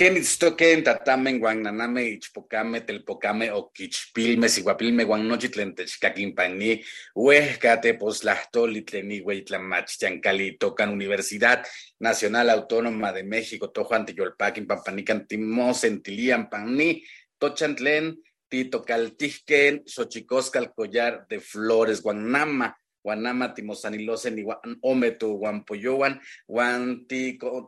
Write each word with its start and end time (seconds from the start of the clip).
Kenitztoken, 0.00 0.80
tatamen, 0.82 1.38
guananame, 1.38 2.06
ichpocame, 2.08 2.80
telpocame, 2.80 3.50
oquichpilme, 3.52 4.48
siguapilme, 4.48 5.04
guannochitlen, 5.04 5.74
techcaquimpani, 5.76 6.80
huescate, 7.14 7.92
poslahtoli, 8.00 8.80
tlenigüey, 8.80 9.42
tlamachtiancali, 9.44 10.56
tocan 10.56 10.94
Universidad 10.96 11.66
Nacional 11.98 12.48
Autónoma 12.48 13.12
de 13.12 13.24
México, 13.24 13.68
tojuan, 13.68 14.06
tiyolpaquin, 14.06 14.66
pampanican, 14.66 15.26
timosen, 15.26 16.00
tilian, 16.00 16.48
panni, 16.48 17.04
tochantlen, 17.38 18.16
titocaltijquen, 18.48 19.82
xochicoscal, 19.84 20.72
collar 20.72 21.26
de 21.28 21.40
flores, 21.40 22.00
guanama, 22.00 22.74
Guanama, 23.02 23.54
Timosanilosen, 23.54 24.44
Ometu, 24.82 25.38
Guampoyowan, 25.38 26.20
Guan 26.46 27.06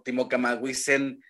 Timocamahuisen, 0.04 1.22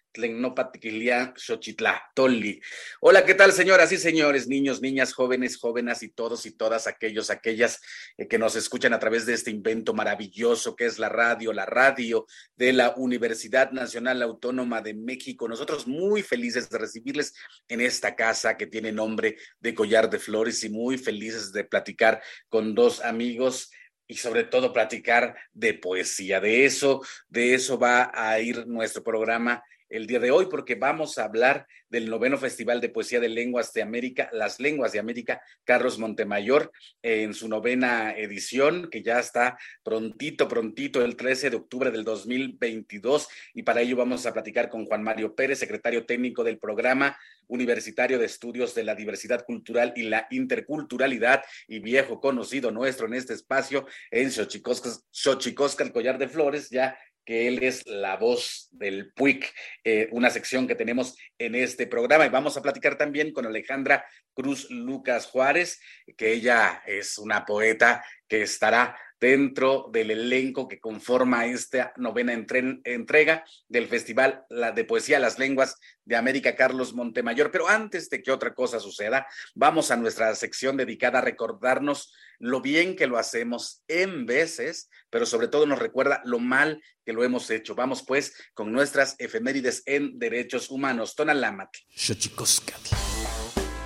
Hola, 3.00 3.24
¿qué 3.24 3.34
tal, 3.34 3.52
señoras 3.52 3.92
y 3.92 3.96
señores, 3.96 4.46
niños, 4.46 4.82
niñas, 4.82 5.14
jóvenes, 5.14 5.56
jóvenes 5.56 6.02
y 6.02 6.10
todos 6.10 6.44
y 6.44 6.50
todas 6.50 6.86
aquellos, 6.86 7.30
aquellas 7.30 7.80
eh, 8.18 8.28
que 8.28 8.38
nos 8.38 8.54
escuchan 8.54 8.92
a 8.92 8.98
través 8.98 9.24
de 9.24 9.32
este 9.32 9.50
invento 9.50 9.94
maravilloso 9.94 10.76
que 10.76 10.84
es 10.84 10.98
la 10.98 11.08
radio, 11.08 11.52
la 11.52 11.64
radio 11.64 12.26
de 12.56 12.74
la 12.74 12.94
Universidad 12.96 13.72
Nacional 13.72 14.22
Autónoma 14.22 14.82
de 14.82 14.92
México. 14.92 15.48
Nosotros 15.48 15.86
muy 15.86 16.22
felices 16.22 16.68
de 16.68 16.78
recibirles 16.78 17.34
en 17.68 17.80
esta 17.80 18.14
casa 18.14 18.56
que 18.58 18.66
tiene 18.66 18.92
nombre 18.92 19.36
de 19.60 19.74
Collar 19.74 20.10
de 20.10 20.18
Flores 20.18 20.62
y 20.64 20.68
muy 20.68 20.98
felices 20.98 21.52
de 21.52 21.64
platicar 21.64 22.22
con 22.50 22.74
dos 22.74 23.00
amigos 23.00 23.70
y 24.06 24.16
sobre 24.16 24.44
todo 24.44 24.74
platicar 24.74 25.34
de 25.54 25.72
poesía. 25.72 26.38
De 26.38 26.66
eso, 26.66 27.00
de 27.30 27.54
eso 27.54 27.78
va 27.78 28.10
a 28.12 28.38
ir 28.40 28.66
nuestro 28.66 29.02
programa 29.02 29.62
el 29.92 30.06
día 30.06 30.18
de 30.18 30.30
hoy 30.30 30.46
porque 30.46 30.74
vamos 30.74 31.18
a 31.18 31.24
hablar 31.24 31.66
del 31.90 32.08
noveno 32.08 32.38
Festival 32.38 32.80
de 32.80 32.88
Poesía 32.88 33.20
de 33.20 33.28
Lenguas 33.28 33.74
de 33.74 33.82
América, 33.82 34.30
Las 34.32 34.58
Lenguas 34.58 34.92
de 34.92 34.98
América, 34.98 35.42
Carlos 35.64 35.98
Montemayor, 35.98 36.72
en 37.02 37.34
su 37.34 37.46
novena 37.46 38.12
edición, 38.16 38.88
que 38.90 39.02
ya 39.02 39.20
está 39.20 39.58
prontito, 39.82 40.48
prontito, 40.48 41.04
el 41.04 41.14
13 41.14 41.50
de 41.50 41.56
octubre 41.56 41.90
del 41.90 42.04
2022. 42.04 43.28
Y 43.52 43.62
para 43.64 43.82
ello 43.82 43.96
vamos 43.96 44.24
a 44.24 44.32
platicar 44.32 44.70
con 44.70 44.86
Juan 44.86 45.02
Mario 45.02 45.34
Pérez, 45.34 45.58
secretario 45.58 46.06
técnico 46.06 46.42
del 46.42 46.58
programa 46.58 47.18
universitario 47.48 48.18
de 48.18 48.24
estudios 48.24 48.74
de 48.74 48.84
la 48.84 48.94
diversidad 48.94 49.44
cultural 49.44 49.92
y 49.94 50.04
la 50.04 50.26
interculturalidad 50.30 51.42
y 51.68 51.80
viejo 51.80 52.18
conocido 52.18 52.70
nuestro 52.70 53.06
en 53.06 53.14
este 53.14 53.34
espacio 53.34 53.86
en 54.10 54.30
Xochicosca, 54.30 55.84
el 55.84 55.92
collar 55.92 56.16
de 56.16 56.28
flores, 56.28 56.70
ya 56.70 56.96
que 57.24 57.48
él 57.48 57.62
es 57.62 57.86
la 57.86 58.16
voz 58.16 58.68
del 58.72 59.12
PUIC, 59.12 59.52
eh, 59.84 60.08
una 60.12 60.30
sección 60.30 60.66
que 60.66 60.74
tenemos 60.74 61.16
en 61.38 61.54
este 61.54 61.86
programa. 61.86 62.26
Y 62.26 62.30
vamos 62.30 62.56
a 62.56 62.62
platicar 62.62 62.96
también 62.96 63.32
con 63.32 63.46
Alejandra 63.46 64.04
Cruz 64.34 64.70
Lucas 64.70 65.26
Juárez, 65.26 65.80
que 66.16 66.32
ella 66.32 66.82
es 66.86 67.18
una 67.18 67.44
poeta 67.44 68.04
que 68.26 68.42
estará 68.42 68.96
dentro 69.22 69.88
del 69.92 70.10
elenco 70.10 70.66
que 70.66 70.80
conforma 70.80 71.46
esta 71.46 71.92
novena 71.96 72.32
entrega 72.32 73.44
del 73.68 73.86
Festival 73.86 74.44
de 74.74 74.84
Poesía 74.84 75.20
Las 75.20 75.38
Lenguas 75.38 75.76
de 76.04 76.16
América 76.16 76.56
Carlos 76.56 76.92
Montemayor. 76.92 77.52
Pero 77.52 77.68
antes 77.68 78.10
de 78.10 78.20
que 78.20 78.32
otra 78.32 78.52
cosa 78.52 78.80
suceda, 78.80 79.28
vamos 79.54 79.92
a 79.92 79.96
nuestra 79.96 80.34
sección 80.34 80.76
dedicada 80.76 81.20
a 81.20 81.22
recordarnos 81.22 82.12
lo 82.40 82.60
bien 82.60 82.96
que 82.96 83.06
lo 83.06 83.16
hacemos 83.16 83.84
en 83.86 84.26
veces, 84.26 84.90
pero 85.08 85.24
sobre 85.24 85.46
todo 85.46 85.66
nos 85.66 85.78
recuerda 85.78 86.20
lo 86.24 86.40
mal 86.40 86.82
que 87.06 87.12
lo 87.12 87.22
hemos 87.22 87.48
hecho. 87.50 87.76
Vamos 87.76 88.02
pues 88.04 88.34
con 88.54 88.72
nuestras 88.72 89.14
efemérides 89.20 89.84
en 89.86 90.18
derechos 90.18 90.68
humanos. 90.68 91.14
Tonalámatl. 91.14 91.78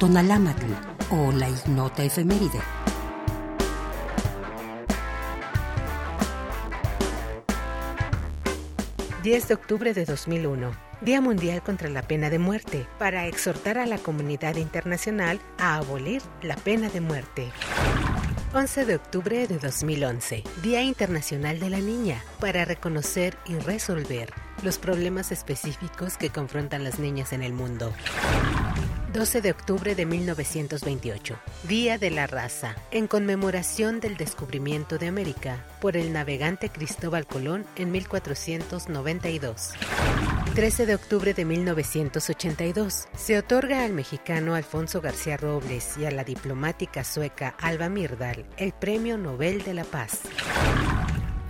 Tonalámatl 0.00 0.66
o 1.10 1.30
la 1.32 1.50
ignota 1.50 2.04
efeméride. 2.04 2.62
10 9.26 9.48
de 9.48 9.54
octubre 9.54 9.92
de 9.92 10.04
2001, 10.04 10.70
Día 11.00 11.20
Mundial 11.20 11.60
contra 11.60 11.88
la 11.88 12.02
Pena 12.02 12.30
de 12.30 12.38
Muerte, 12.38 12.86
para 12.96 13.26
exhortar 13.26 13.76
a 13.76 13.84
la 13.84 13.98
comunidad 13.98 14.54
internacional 14.54 15.40
a 15.58 15.74
abolir 15.78 16.22
la 16.42 16.54
pena 16.54 16.90
de 16.90 17.00
muerte. 17.00 17.50
11 18.54 18.84
de 18.84 18.94
octubre 18.94 19.48
de 19.48 19.58
2011, 19.58 20.44
Día 20.62 20.82
Internacional 20.82 21.58
de 21.58 21.70
la 21.70 21.80
Niña, 21.80 22.22
para 22.38 22.64
reconocer 22.64 23.36
y 23.46 23.56
resolver 23.56 24.32
los 24.62 24.78
problemas 24.78 25.32
específicos 25.32 26.16
que 26.16 26.30
confrontan 26.30 26.84
las 26.84 27.00
niñas 27.00 27.32
en 27.32 27.42
el 27.42 27.52
mundo. 27.52 27.92
12 29.16 29.40
de 29.40 29.50
octubre 29.50 29.94
de 29.94 30.04
1928, 30.04 31.38
Día 31.66 31.96
de 31.96 32.10
la 32.10 32.26
Raza, 32.26 32.76
en 32.90 33.06
conmemoración 33.06 33.98
del 33.98 34.18
descubrimiento 34.18 34.98
de 34.98 35.06
América 35.06 35.64
por 35.80 35.96
el 35.96 36.12
navegante 36.12 36.68
Cristóbal 36.68 37.26
Colón 37.26 37.64
en 37.76 37.92
1492. 37.92 39.70
13 40.54 40.84
de 40.84 40.94
octubre 40.94 41.32
de 41.32 41.46
1982, 41.46 43.08
se 43.16 43.38
otorga 43.38 43.86
al 43.86 43.94
mexicano 43.94 44.54
Alfonso 44.54 45.00
García 45.00 45.38
Robles 45.38 45.96
y 45.96 46.04
a 46.04 46.10
la 46.10 46.22
diplomática 46.22 47.02
sueca 47.02 47.56
Alba 47.58 47.88
Mirdal 47.88 48.44
el 48.58 48.74
Premio 48.74 49.16
Nobel 49.16 49.62
de 49.62 49.72
la 49.72 49.84
Paz. 49.84 50.20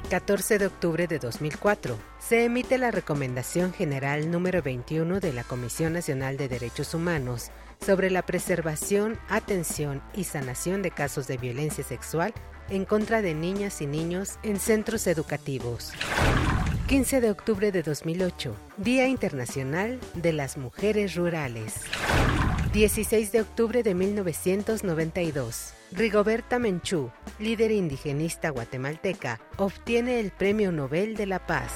14 0.07 0.59
de 0.59 0.67
octubre 0.69 1.09
de 1.09 1.19
2004, 1.19 1.99
se 2.21 2.45
emite 2.45 2.79
la 2.79 2.93
Recomendación 2.93 3.73
General 3.73 4.31
número 4.31 4.63
21 4.63 5.19
de 5.19 5.33
la 5.33 5.43
Comisión 5.43 5.95
Nacional 5.95 6.37
de 6.37 6.49
Derechos 6.49 6.95
Humanos 6.95 7.51
sobre 7.85 8.11
la 8.11 8.23
preservación, 8.23 9.19
atención 9.29 10.01
y 10.15 10.25
sanación 10.25 10.83
de 10.83 10.93
casos 10.93 11.27
de 11.27 11.39
violencia 11.39 11.83
sexual 11.83 12.33
en 12.71 12.85
contra 12.85 13.21
de 13.21 13.35
niñas 13.35 13.83
y 13.83 13.87
niños 13.87 14.39
en 14.45 14.61
centros 14.61 15.09
educativos. 15.09 15.93
15 16.87 17.21
de 17.21 17.31
octubre 17.33 17.73
de 17.73 17.83
2008, 17.83 18.57
Día 18.77 19.09
Internacional 19.09 19.99
de 20.15 20.33
las 20.33 20.57
Mujeres 20.57 21.17
Rurales. 21.17 21.75
16 22.73 23.33
de 23.33 23.41
octubre 23.41 23.83
de 23.83 23.95
1992, 23.95 25.73
Rigoberta 25.93 26.59
Menchú, 26.59 27.11
líder 27.39 27.71
indigenista 27.71 28.51
guatemalteca, 28.51 29.41
obtiene 29.57 30.21
el 30.21 30.31
Premio 30.31 30.73
Nobel 30.73 31.17
de 31.17 31.27
la 31.27 31.47
Paz. 31.47 31.73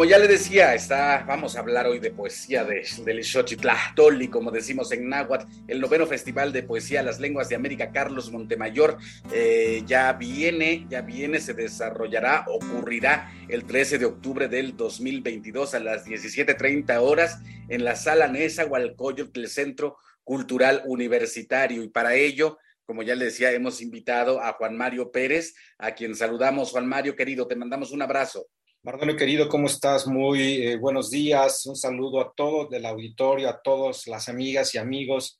Como 0.00 0.08
ya 0.08 0.18
le 0.18 0.28
decía, 0.28 0.74
está, 0.74 1.26
vamos 1.28 1.56
a 1.56 1.60
hablar 1.60 1.86
hoy 1.86 1.98
de 1.98 2.10
poesía 2.10 2.64
de, 2.64 2.88
del 3.04 3.22
Xochitlahtoli, 3.22 4.28
como 4.28 4.50
decimos 4.50 4.90
en 4.92 5.10
náhuatl, 5.10 5.44
el 5.68 5.78
noveno 5.78 6.06
Festival 6.06 6.54
de 6.54 6.62
Poesía 6.62 7.02
Las 7.02 7.20
Lenguas 7.20 7.50
de 7.50 7.56
América, 7.56 7.92
Carlos 7.92 8.32
Montemayor, 8.32 8.96
eh, 9.30 9.82
ya 9.84 10.10
viene, 10.14 10.86
ya 10.88 11.02
viene, 11.02 11.38
se 11.38 11.52
desarrollará, 11.52 12.46
ocurrirá 12.48 13.30
el 13.50 13.66
13 13.66 13.98
de 13.98 14.06
octubre 14.06 14.48
del 14.48 14.74
2022 14.74 15.74
a 15.74 15.80
las 15.80 16.06
17.30 16.06 16.98
horas 16.98 17.38
en 17.68 17.84
la 17.84 17.94
Sala 17.94 18.26
Nesa 18.26 18.64
Hualcoyot 18.64 19.34
del 19.34 19.48
Centro 19.48 19.98
Cultural 20.24 20.82
Universitario. 20.86 21.82
Y 21.82 21.88
para 21.88 22.14
ello, 22.14 22.56
como 22.86 23.02
ya 23.02 23.14
le 23.14 23.26
decía, 23.26 23.52
hemos 23.52 23.82
invitado 23.82 24.40
a 24.40 24.54
Juan 24.54 24.78
Mario 24.78 25.12
Pérez, 25.12 25.54
a 25.76 25.92
quien 25.92 26.14
saludamos. 26.14 26.70
Juan 26.70 26.86
Mario, 26.86 27.14
querido, 27.14 27.46
te 27.46 27.54
mandamos 27.54 27.92
un 27.92 28.00
abrazo. 28.00 28.46
Mardonio 28.82 29.14
querido, 29.14 29.46
¿cómo 29.50 29.66
estás? 29.66 30.06
Muy 30.06 30.66
eh, 30.66 30.76
buenos 30.78 31.10
días. 31.10 31.66
Un 31.66 31.76
saludo 31.76 32.18
a 32.18 32.32
todos 32.34 32.70
del 32.70 32.86
auditorio, 32.86 33.50
a 33.50 33.60
todas 33.60 34.06
las 34.06 34.30
amigas 34.30 34.74
y 34.74 34.78
amigos 34.78 35.38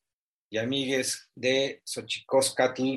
y 0.51 0.59
amigues 0.59 1.31
de 1.35 1.81
Xochicoscatl, 1.83 2.97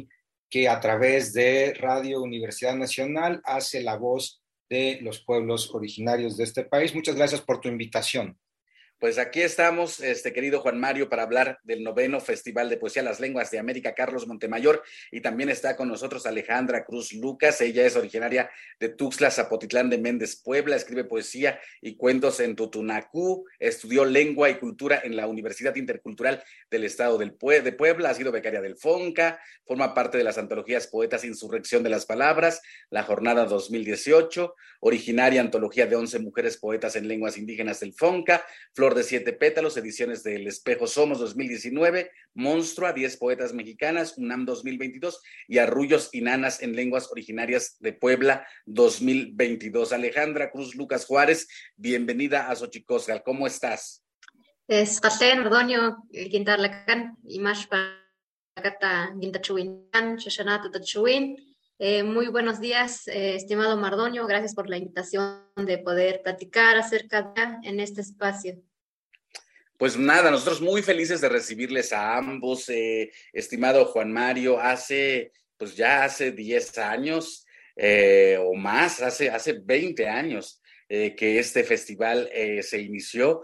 que 0.49 0.67
a 0.67 0.81
través 0.81 1.31
de 1.31 1.73
Radio 1.75 2.21
Universidad 2.21 2.75
Nacional 2.75 3.41
hace 3.45 3.81
la 3.81 3.95
voz 3.95 4.41
de 4.69 4.99
los 5.01 5.23
pueblos 5.23 5.73
originarios 5.73 6.35
de 6.35 6.43
este 6.43 6.65
país. 6.65 6.93
Muchas 6.93 7.15
gracias 7.15 7.39
por 7.39 7.61
tu 7.61 7.69
invitación. 7.69 8.37
Pues 9.03 9.17
aquí 9.17 9.41
estamos, 9.41 9.99
este 9.99 10.31
querido 10.31 10.61
Juan 10.61 10.79
Mario, 10.79 11.09
para 11.09 11.23
hablar 11.23 11.59
del 11.65 11.83
noveno 11.83 12.21
Festival 12.21 12.69
de 12.69 12.77
Poesía 12.77 13.03
Las 13.03 13.19
Lenguas 13.19 13.51
de 13.51 13.59
América, 13.59 13.93
Carlos 13.93 14.27
Montemayor, 14.27 14.81
y 15.11 15.19
también 15.19 15.49
está 15.49 15.75
con 15.75 15.89
nosotros 15.89 16.25
Alejandra 16.25 16.85
Cruz 16.85 17.11
Lucas. 17.11 17.59
Ella 17.59 17.85
es 17.85 17.97
originaria 17.97 18.49
de 18.79 18.87
Tuxtla, 18.87 19.29
Zapotitlán 19.29 19.89
de 19.89 19.97
Méndez, 19.97 20.41
Puebla, 20.41 20.77
escribe 20.77 21.03
poesía 21.03 21.59
y 21.81 21.97
cuentos 21.97 22.39
en 22.39 22.55
Tutunacú, 22.55 23.45
estudió 23.59 24.05
lengua 24.05 24.49
y 24.49 24.55
cultura 24.55 25.01
en 25.03 25.17
la 25.17 25.27
Universidad 25.27 25.75
Intercultural 25.75 26.41
del 26.71 26.85
Estado 26.85 27.17
del 27.17 27.35
de 27.61 27.71
Puebla, 27.73 28.09
ha 28.09 28.13
sido 28.13 28.31
becaria 28.31 28.61
del 28.61 28.77
FONCA, 28.77 29.37
forma 29.65 29.93
parte 29.93 30.17
de 30.17 30.23
las 30.23 30.37
antologías 30.37 30.87
Poetas 30.87 31.25
Insurrección 31.25 31.83
de 31.83 31.89
las 31.89 32.05
Palabras, 32.05 32.61
La 32.89 33.03
Jornada 33.03 33.43
2018, 33.43 34.55
originaria 34.79 35.41
antología 35.41 35.87
de 35.87 35.97
11 35.97 36.19
mujeres 36.19 36.57
poetas 36.57 36.95
en 36.95 37.09
lenguas 37.09 37.37
indígenas 37.37 37.81
del 37.81 37.93
FONCA, 37.93 38.45
Flor 38.73 38.92
de 38.93 39.03
Siete 39.03 39.33
Pétalos, 39.33 39.77
ediciones 39.77 40.23
del 40.23 40.47
Espejo 40.47 40.87
Somos 40.87 41.19
2019, 41.19 42.11
Monstrua, 42.33 42.93
10 42.93 43.17
poetas 43.17 43.53
mexicanas, 43.53 44.17
UNAM 44.17 44.45
2022 44.45 45.21
y 45.47 45.57
Arrullos 45.57 46.09
y 46.11 46.21
Nanas 46.21 46.61
en 46.61 46.75
lenguas 46.75 47.11
originarias 47.11 47.77
de 47.79 47.93
Puebla 47.93 48.47
2022. 48.65 49.93
Alejandra 49.93 50.51
Cruz 50.51 50.75
Lucas 50.75 51.05
Juárez, 51.05 51.47
bienvenida 51.75 52.49
a 52.49 52.55
Xochicosgal. 52.55 53.23
¿Cómo 53.23 53.47
estás? 53.47 54.03
Es 54.67 55.01
Ordonio, 55.39 55.97
Quintarlacan, 56.11 57.17
y 57.27 57.39
más. 57.39 57.67
Eh, 61.79 62.03
muy 62.03 62.27
buenos 62.27 62.59
días, 62.59 63.07
eh, 63.07 63.35
estimado 63.35 63.75
Mardoño. 63.77 64.25
Gracias 64.27 64.53
por 64.53 64.69
la 64.69 64.77
invitación 64.77 65.41
de 65.55 65.79
poder 65.79 66.21
platicar 66.23 66.77
acerca 66.77 67.21
de 67.23 67.57
en 67.63 67.79
este 67.79 68.01
espacio. 68.01 68.61
Pues 69.77 69.97
nada, 69.97 70.29
nosotros 70.29 70.61
muy 70.61 70.81
felices 70.83 71.19
de 71.21 71.29
recibirles 71.29 71.93
a 71.93 72.15
ambos, 72.15 72.69
eh, 72.69 73.11
estimado 73.33 73.85
Juan 73.85 74.11
Mario, 74.11 74.59
hace, 74.59 75.31
pues 75.57 75.75
ya 75.75 76.03
hace 76.03 76.31
10 76.31 76.77
años 76.77 77.45
eh, 77.75 78.37
o 78.39 78.53
más, 78.53 79.01
hace, 79.01 79.29
hace 79.29 79.53
20 79.53 80.07
años. 80.07 80.59
Eh, 80.89 81.15
que 81.15 81.39
este 81.39 81.63
festival 81.63 82.29
se 82.61 82.81
inició 82.81 83.41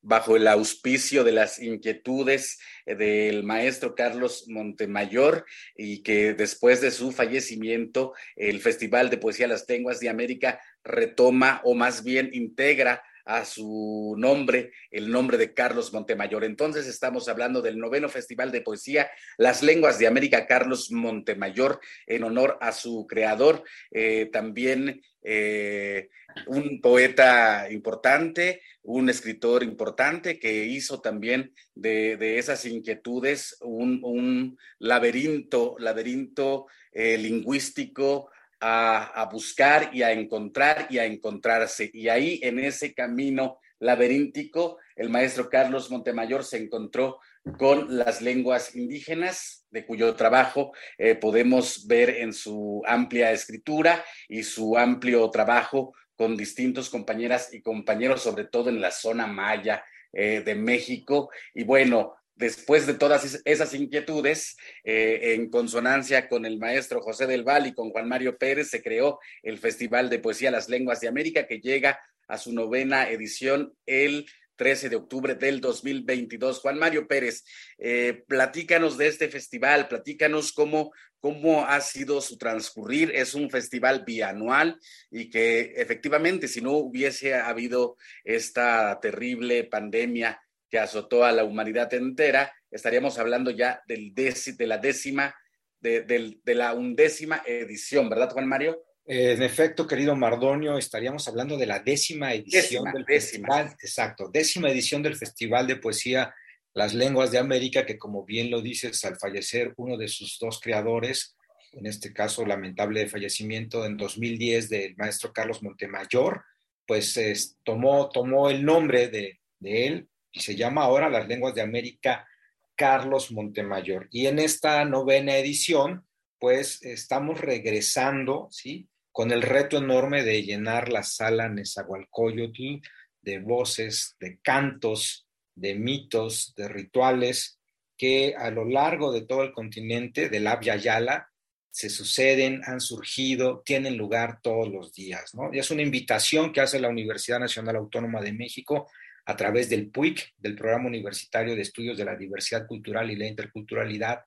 bajo 0.00 0.34
el 0.34 0.48
auspicio 0.48 1.22
de 1.22 1.30
las 1.30 1.60
inquietudes 1.60 2.58
del 2.84 3.44
maestro 3.44 3.94
Carlos 3.94 4.46
Montemayor 4.48 5.44
y 5.76 6.02
que 6.02 6.32
después 6.32 6.80
de 6.80 6.90
su 6.90 7.12
fallecimiento 7.12 8.14
el 8.34 8.60
Festival 8.60 9.08
de 9.10 9.18
Poesía 9.18 9.46
Las 9.46 9.68
Lenguas 9.68 10.00
de 10.00 10.08
América 10.08 10.58
retoma 10.82 11.60
o 11.62 11.74
más 11.74 12.02
bien 12.02 12.30
integra 12.32 13.04
a 13.26 13.44
su 13.44 14.14
nombre, 14.16 14.72
el 14.90 15.10
nombre 15.10 15.36
de 15.36 15.52
Carlos 15.52 15.92
Montemayor. 15.92 16.44
Entonces 16.44 16.86
estamos 16.86 17.28
hablando 17.28 17.60
del 17.60 17.76
noveno 17.78 18.08
Festival 18.08 18.52
de 18.52 18.62
Poesía, 18.62 19.10
Las 19.36 19.62
Lenguas 19.62 19.98
de 19.98 20.06
América, 20.06 20.46
Carlos 20.46 20.90
Montemayor, 20.92 21.80
en 22.06 22.22
honor 22.22 22.56
a 22.60 22.70
su 22.70 23.06
creador, 23.06 23.64
eh, 23.90 24.30
también 24.32 25.02
eh, 25.22 26.08
un 26.46 26.80
poeta 26.80 27.66
importante, 27.70 28.62
un 28.84 29.10
escritor 29.10 29.64
importante 29.64 30.38
que 30.38 30.64
hizo 30.64 31.00
también 31.00 31.52
de, 31.74 32.38
esas 32.38 32.64
inquietudes 32.64 33.58
un, 33.60 34.56
laberinto, 34.78 35.74
laberinto 35.80 36.66
eh, 36.92 37.18
lingüístico, 37.18 38.30
a, 38.60 39.28
buscar 39.30 39.90
y 39.92 40.02
a 40.02 40.12
encontrar 40.12 40.86
y 40.90 40.98
a 40.98 41.04
encontrarse. 41.04 41.90
Y 41.92 42.08
ahí 42.08 42.40
en 42.42 42.58
ese 42.58 42.94
camino 42.94 43.58
laberíntico, 43.78 44.78
el 44.94 45.10
maestro 45.10 45.48
Carlos 45.50 45.90
Montemayor 45.90 46.44
se 46.44 46.58
encontró 46.58 47.18
con 47.58 47.96
las 47.96 48.22
lenguas 48.22 48.74
indígenas, 48.74 49.66
de 49.70 49.84
cuyo 49.84 50.14
trabajo 50.14 50.72
eh, 50.96 51.14
podemos 51.14 51.86
ver 51.86 52.10
en 52.10 52.32
su 52.32 52.82
amplia 52.86 53.32
escritura 53.32 54.02
y 54.28 54.42
su 54.42 54.76
amplio 54.76 55.28
trabajo 55.30 55.92
con 56.16 56.36
distintos 56.36 56.88
compañeras 56.88 57.52
y 57.52 57.60
compañeros, 57.60 58.22
sobre 58.22 58.44
todo 58.44 58.70
en 58.70 58.80
la 58.80 58.90
zona 58.90 59.26
maya 59.26 59.84
eh, 60.12 60.40
de 60.40 60.54
México. 60.54 61.30
Y 61.54 61.64
bueno, 61.64 62.14
después 62.36 62.86
de 62.86 62.94
todas 62.94 63.40
esas 63.44 63.74
inquietudes, 63.74 64.56
eh, 64.84 65.34
en 65.34 65.50
consonancia 65.50 66.28
con 66.28 66.46
el 66.46 66.58
maestro 66.58 67.00
José 67.00 67.26
del 67.26 67.44
Val 67.44 67.66
y 67.66 67.74
con 67.74 67.90
Juan 67.90 68.08
Mario 68.08 68.38
Pérez, 68.38 68.68
se 68.68 68.82
creó 68.82 69.18
el 69.42 69.58
Festival 69.58 70.10
de 70.10 70.18
Poesía 70.18 70.50
Las 70.50 70.68
Lenguas 70.68 71.00
de 71.00 71.08
América, 71.08 71.46
que 71.46 71.60
llega 71.60 71.98
a 72.28 72.38
su 72.38 72.52
novena 72.52 73.08
edición 73.08 73.74
el 73.86 74.26
13 74.56 74.88
de 74.88 74.96
octubre 74.96 75.34
del 75.34 75.60
2022. 75.60 76.60
Juan 76.60 76.78
Mario 76.78 77.06
Pérez, 77.06 77.44
eh, 77.78 78.24
platícanos 78.26 78.98
de 78.98 79.08
este 79.08 79.28
festival, 79.28 79.88
platícanos 79.88 80.52
cómo, 80.52 80.92
cómo 81.20 81.66
ha 81.66 81.80
sido 81.80 82.20
su 82.20 82.36
transcurrir. 82.36 83.12
Es 83.14 83.34
un 83.34 83.50
festival 83.50 84.04
bianual 84.04 84.78
y 85.10 85.30
que 85.30 85.74
efectivamente, 85.76 86.48
si 86.48 86.60
no 86.60 86.72
hubiese 86.72 87.34
habido 87.34 87.96
esta 88.24 88.98
terrible 89.00 89.64
pandemia 89.64 90.40
que 90.68 90.78
azotó 90.78 91.24
a 91.24 91.32
la 91.32 91.44
humanidad 91.44 91.92
entera, 91.94 92.52
estaríamos 92.70 93.18
hablando 93.18 93.50
ya 93.50 93.82
del 93.86 94.14
de 94.14 94.66
la 94.66 94.78
décima, 94.78 95.34
de, 95.80 96.02
de 96.02 96.54
la 96.54 96.74
undécima 96.74 97.42
edición, 97.46 98.08
¿verdad, 98.08 98.30
Juan 98.30 98.48
Mario? 98.48 98.82
En 99.08 99.40
efecto, 99.40 99.86
querido 99.86 100.16
Mardonio, 100.16 100.76
estaríamos 100.76 101.28
hablando 101.28 101.56
de 101.56 101.66
la 101.66 101.78
décima 101.78 102.34
edición 102.34 102.84
del 102.92 103.04
festival, 103.04 103.76
exacto, 103.80 104.28
décima 104.32 104.68
edición 104.68 105.00
del 105.00 105.14
Festival 105.14 105.68
de 105.68 105.76
Poesía 105.76 106.34
Las 106.74 106.92
Lenguas 106.92 107.30
de 107.30 107.38
América, 107.38 107.86
que 107.86 107.98
como 107.98 108.24
bien 108.24 108.50
lo 108.50 108.60
dices, 108.60 109.04
al 109.04 109.16
fallecer 109.16 109.72
uno 109.76 109.96
de 109.96 110.08
sus 110.08 110.38
dos 110.40 110.60
creadores, 110.60 111.36
en 111.70 111.86
este 111.86 112.12
caso 112.12 112.44
lamentable 112.44 113.06
fallecimiento 113.06 113.86
en 113.86 113.96
2010 113.96 114.70
del 114.70 114.96
maestro 114.96 115.32
Carlos 115.32 115.62
Montemayor, 115.62 116.42
pues 116.84 117.56
tomó, 117.62 118.08
tomó 118.08 118.50
el 118.50 118.64
nombre 118.64 119.06
de, 119.06 119.38
de 119.60 119.86
él 119.86 120.08
y 120.36 120.40
se 120.40 120.54
llama 120.54 120.82
ahora 120.82 121.08
Las 121.08 121.26
Lenguas 121.26 121.54
de 121.54 121.62
América 121.62 122.28
Carlos 122.76 123.32
Montemayor. 123.32 124.06
Y 124.10 124.26
en 124.26 124.38
esta 124.38 124.84
novena 124.84 125.38
edición, 125.38 126.04
pues 126.38 126.82
estamos 126.82 127.40
regresando, 127.40 128.48
¿sí? 128.50 128.86
con 129.12 129.32
el 129.32 129.40
reto 129.40 129.78
enorme 129.78 130.22
de 130.22 130.42
llenar 130.42 130.90
la 130.90 131.02
sala 131.02 131.48
Nezahualcóyotl 131.48 132.82
de 133.22 133.38
voces, 133.38 134.14
de 134.20 134.38
cantos, 134.42 135.26
de 135.54 135.74
mitos, 135.74 136.52
de 136.54 136.68
rituales 136.68 137.58
que 137.96 138.34
a 138.36 138.50
lo 138.50 138.66
largo 138.66 139.12
de 139.12 139.22
todo 139.22 139.42
el 139.42 139.52
continente 139.54 140.28
del 140.28 140.46
Abya 140.46 140.76
Yala 140.76 141.30
se 141.70 141.88
suceden, 141.88 142.60
han 142.66 142.82
surgido, 142.82 143.62
tienen 143.64 143.96
lugar 143.96 144.40
todos 144.42 144.68
los 144.68 144.92
días. 144.92 145.34
¿no? 145.34 145.48
Y 145.50 145.60
es 145.60 145.70
una 145.70 145.80
invitación 145.80 146.52
que 146.52 146.60
hace 146.60 146.78
la 146.78 146.90
Universidad 146.90 147.40
Nacional 147.40 147.76
Autónoma 147.76 148.20
de 148.20 148.34
México 148.34 148.90
a 149.26 149.36
través 149.36 149.68
del 149.68 149.90
PUIC, 149.90 150.34
del 150.38 150.54
Programa 150.54 150.86
Universitario 150.86 151.54
de 151.54 151.62
Estudios 151.62 151.98
de 151.98 152.04
la 152.04 152.16
Diversidad 152.16 152.66
Cultural 152.66 153.10
y 153.10 153.16
la 153.16 153.26
Interculturalidad, 153.26 154.24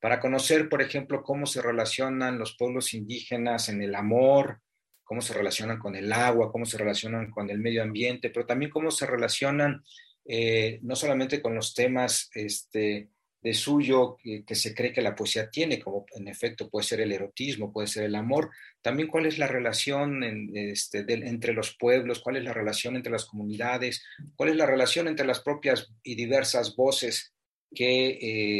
para 0.00 0.20
conocer, 0.20 0.68
por 0.68 0.80
ejemplo, 0.80 1.22
cómo 1.22 1.46
se 1.46 1.60
relacionan 1.60 2.38
los 2.38 2.56
pueblos 2.56 2.94
indígenas 2.94 3.68
en 3.68 3.82
el 3.82 3.94
amor, 3.94 4.60
cómo 5.04 5.20
se 5.20 5.34
relacionan 5.34 5.78
con 5.78 5.96
el 5.96 6.12
agua, 6.12 6.50
cómo 6.52 6.64
se 6.64 6.78
relacionan 6.78 7.30
con 7.30 7.50
el 7.50 7.58
medio 7.58 7.82
ambiente, 7.82 8.30
pero 8.30 8.46
también 8.46 8.70
cómo 8.70 8.90
se 8.90 9.06
relacionan 9.06 9.82
eh, 10.24 10.78
no 10.82 10.94
solamente 10.94 11.40
con 11.40 11.54
los 11.54 11.74
temas 11.74 12.30
este, 12.34 13.08
de 13.40 13.54
suyo 13.54 14.16
que, 14.16 14.54
se 14.54 14.74
cree 14.74 14.92
que 14.92 15.00
la 15.00 15.14
poesía 15.14 15.48
tiene, 15.48 15.78
como 15.78 16.06
en 16.14 16.26
efecto 16.28 16.68
puede 16.68 16.86
ser 16.86 17.00
el 17.00 17.12
erotismo, 17.12 17.72
puede 17.72 17.86
ser 17.86 18.04
el 18.04 18.16
amor, 18.16 18.50
también 18.82 19.08
cuál 19.08 19.26
es 19.26 19.38
la 19.38 19.46
relación 19.46 20.22
este, 20.54 21.04
entre 21.08 21.52
los 21.52 21.76
pueblos, 21.76 22.20
cuál 22.20 22.36
es 22.36 22.44
la 22.44 22.52
relación 22.52 22.96
entre 22.96 23.12
las 23.12 23.26
comunidades, 23.26 24.04
cuál 24.34 24.50
es 24.50 24.56
la 24.56 24.66
relación 24.66 25.06
entre 25.06 25.26
las 25.26 25.40
propias 25.40 25.88
y 26.02 26.16
diversas 26.16 26.74
voces 26.74 27.32
que 27.74 28.08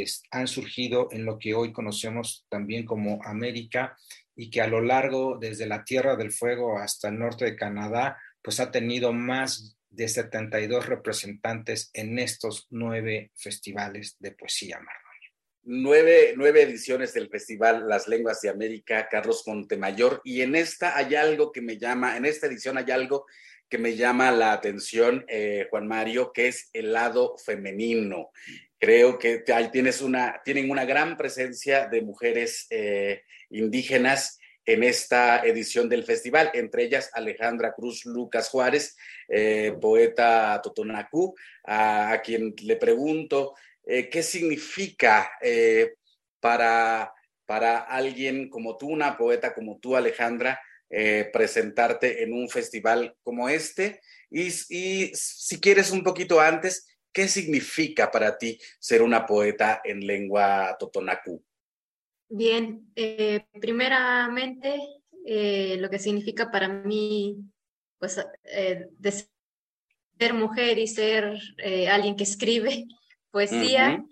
eh, 0.00 0.04
han 0.30 0.46
surgido 0.46 1.08
en 1.10 1.24
lo 1.24 1.38
que 1.38 1.54
hoy 1.54 1.72
conocemos 1.72 2.46
también 2.48 2.84
como 2.84 3.20
América 3.24 3.96
y 4.36 4.50
que 4.50 4.60
a 4.60 4.68
lo 4.68 4.80
largo, 4.80 5.38
desde 5.40 5.66
la 5.66 5.82
Tierra 5.82 6.14
del 6.14 6.30
Fuego 6.30 6.78
hasta 6.78 7.08
el 7.08 7.18
norte 7.18 7.44
de 7.44 7.56
Canadá, 7.56 8.18
pues 8.42 8.60
ha 8.60 8.70
tenido 8.70 9.12
más 9.12 9.77
de 9.90 10.08
72 10.08 10.86
representantes 10.86 11.90
en 11.94 12.18
estos 12.18 12.66
nueve 12.70 13.30
festivales 13.34 14.16
de 14.18 14.32
poesía, 14.32 14.76
Marlon. 14.76 15.08
Nueve, 15.70 16.32
nueve, 16.36 16.62
ediciones 16.62 17.12
del 17.12 17.28
Festival 17.28 17.88
Las 17.88 18.08
Lenguas 18.08 18.40
de 18.40 18.48
América, 18.48 19.06
Carlos 19.10 19.42
Montemayor, 19.46 20.22
y 20.24 20.40
en 20.40 20.54
esta 20.54 20.96
hay 20.96 21.14
algo 21.14 21.52
que 21.52 21.60
me 21.60 21.76
llama, 21.76 22.16
en 22.16 22.24
esta 22.24 22.46
edición 22.46 22.78
hay 22.78 22.90
algo 22.90 23.26
que 23.68 23.76
me 23.76 23.94
llama 23.94 24.30
la 24.30 24.52
atención, 24.52 25.26
eh, 25.28 25.66
Juan 25.68 25.86
Mario, 25.86 26.32
que 26.32 26.48
es 26.48 26.70
el 26.72 26.92
lado 26.92 27.36
femenino. 27.36 28.30
Creo 28.78 29.18
que 29.18 29.44
ahí 29.52 29.70
tienes 29.70 30.00
una, 30.00 30.40
tienen 30.42 30.70
una 30.70 30.86
gran 30.86 31.16
presencia 31.18 31.86
de 31.86 32.00
mujeres 32.00 32.66
eh, 32.70 33.24
indígenas 33.50 34.37
en 34.72 34.82
esta 34.82 35.42
edición 35.44 35.88
del 35.88 36.04
festival, 36.04 36.50
entre 36.54 36.84
ellas 36.84 37.10
Alejandra 37.14 37.72
Cruz 37.72 38.04
Lucas 38.04 38.48
Juárez, 38.48 38.96
eh, 39.28 39.74
poeta 39.80 40.60
totonacú, 40.62 41.34
a, 41.64 42.20
quien 42.22 42.54
le 42.62 42.76
pregunto 42.76 43.54
eh, 43.84 44.08
qué 44.08 44.22
significa 44.22 45.30
para, 46.40 47.12
para 47.46 47.78
alguien 47.78 48.48
como 48.48 48.76
tú, 48.76 48.88
una 48.88 49.16
poeta 49.16 49.54
como 49.54 49.78
tú, 49.78 49.96
Alejandra, 49.96 50.60
presentarte 51.32 52.22
en 52.22 52.32
un 52.32 52.48
festival 52.48 53.14
como 53.22 53.48
este. 53.48 54.00
Y, 54.30 54.48
y 54.70 55.10
si 55.14 55.60
quieres 55.60 55.90
un 55.90 56.02
poquito 56.02 56.40
antes, 56.40 56.88
¿Qué 57.12 57.26
significa 57.26 58.10
para 58.10 58.38
ti 58.38 58.60
ser 58.78 59.02
una 59.02 59.26
poeta 59.26 59.80
en 59.82 60.06
lengua 60.06 60.76
totonacú? 60.78 61.42
Bien, 62.28 62.90
eh, 62.94 63.46
primeramente, 63.60 64.78
eh, 65.24 65.76
lo 65.78 65.88
que 65.88 65.98
significa 65.98 66.50
para 66.50 66.68
mí, 66.68 67.38
pues, 67.98 68.24
eh, 68.44 68.88
ser 70.18 70.34
mujer 70.34 70.78
y 70.78 70.86
ser 70.86 71.38
alguien 71.90 72.16
que 72.16 72.24
escribe 72.24 72.86
poesía, 73.30 74.04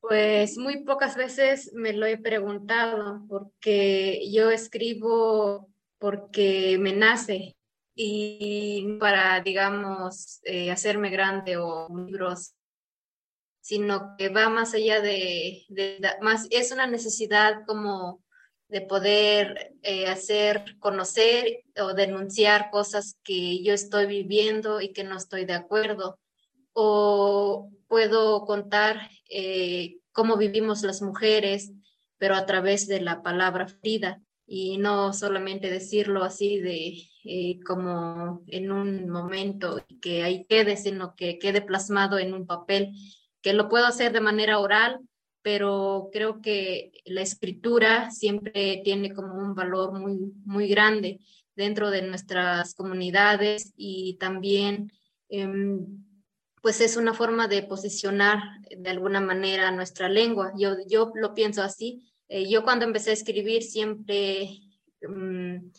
pues 0.00 0.58
muy 0.58 0.84
pocas 0.84 1.16
veces 1.16 1.72
me 1.74 1.92
lo 1.92 2.06
he 2.06 2.18
preguntado, 2.18 3.24
porque 3.28 4.30
yo 4.30 4.50
escribo 4.50 5.68
porque 5.98 6.76
me 6.78 6.92
nace, 6.92 7.56
y 7.94 8.96
para, 8.98 9.40
digamos, 9.40 10.40
eh, 10.44 10.70
hacerme 10.70 11.10
grande 11.10 11.56
o 11.56 11.88
libros, 12.06 12.54
sino 13.62 14.16
que 14.18 14.28
va 14.28 14.48
más 14.50 14.74
allá 14.74 15.00
de, 15.00 15.64
más, 16.20 16.48
es 16.50 16.72
una 16.72 16.86
necesidad 16.86 17.64
como 17.66 18.22
de 18.68 18.80
poder 18.80 19.74
eh, 19.82 20.06
hacer 20.06 20.76
conocer 20.80 21.62
o 21.80 21.94
denunciar 21.94 22.70
cosas 22.70 23.16
que 23.22 23.62
yo 23.62 23.72
estoy 23.72 24.06
viviendo 24.06 24.80
y 24.80 24.92
que 24.92 25.04
no 25.04 25.16
estoy 25.16 25.44
de 25.44 25.54
acuerdo. 25.54 26.18
O 26.72 27.70
puedo 27.86 28.44
contar 28.46 29.10
eh, 29.30 29.98
cómo 30.10 30.36
vivimos 30.36 30.82
las 30.82 31.00
mujeres, 31.00 31.70
pero 32.18 32.34
a 32.34 32.46
través 32.46 32.88
de 32.88 33.00
la 33.00 33.22
palabra 33.22 33.68
Frida 33.68 34.20
y 34.46 34.78
no 34.78 35.12
solamente 35.12 35.70
decirlo 35.70 36.24
así 36.24 36.58
de 36.58 36.98
eh, 37.24 37.60
como 37.64 38.42
en 38.48 38.72
un 38.72 39.08
momento 39.08 39.84
que 40.00 40.24
ahí 40.24 40.46
quede, 40.48 40.76
sino 40.76 41.14
que 41.14 41.38
quede 41.38 41.62
plasmado 41.62 42.18
en 42.18 42.34
un 42.34 42.46
papel, 42.46 42.92
que 43.42 43.52
lo 43.52 43.68
puedo 43.68 43.86
hacer 43.86 44.12
de 44.12 44.20
manera 44.20 44.58
oral, 44.58 45.00
pero 45.42 46.08
creo 46.12 46.40
que 46.40 46.92
la 47.04 47.22
escritura 47.22 48.10
siempre 48.10 48.80
tiene 48.84 49.12
como 49.12 49.34
un 49.34 49.54
valor 49.54 49.92
muy, 49.98 50.32
muy 50.44 50.68
grande 50.68 51.20
dentro 51.54 51.90
de 51.90 52.02
nuestras 52.02 52.74
comunidades 52.74 53.72
y 53.76 54.16
también 54.18 54.92
em, 55.28 55.84
pues 56.62 56.80
es 56.80 56.96
una 56.96 57.12
forma 57.12 57.48
de 57.48 57.64
posicionar 57.64 58.40
de 58.70 58.90
alguna 58.90 59.20
manera 59.20 59.70
nuestra 59.72 60.08
lengua. 60.08 60.52
Yo, 60.56 60.76
yo 60.88 61.10
lo 61.14 61.34
pienso 61.34 61.62
así. 61.62 62.08
Eh, 62.28 62.48
yo 62.48 62.62
cuando 62.62 62.84
empecé 62.84 63.10
a 63.10 63.14
escribir 63.14 63.62
siempre... 63.62 64.60
Em, 65.00 65.72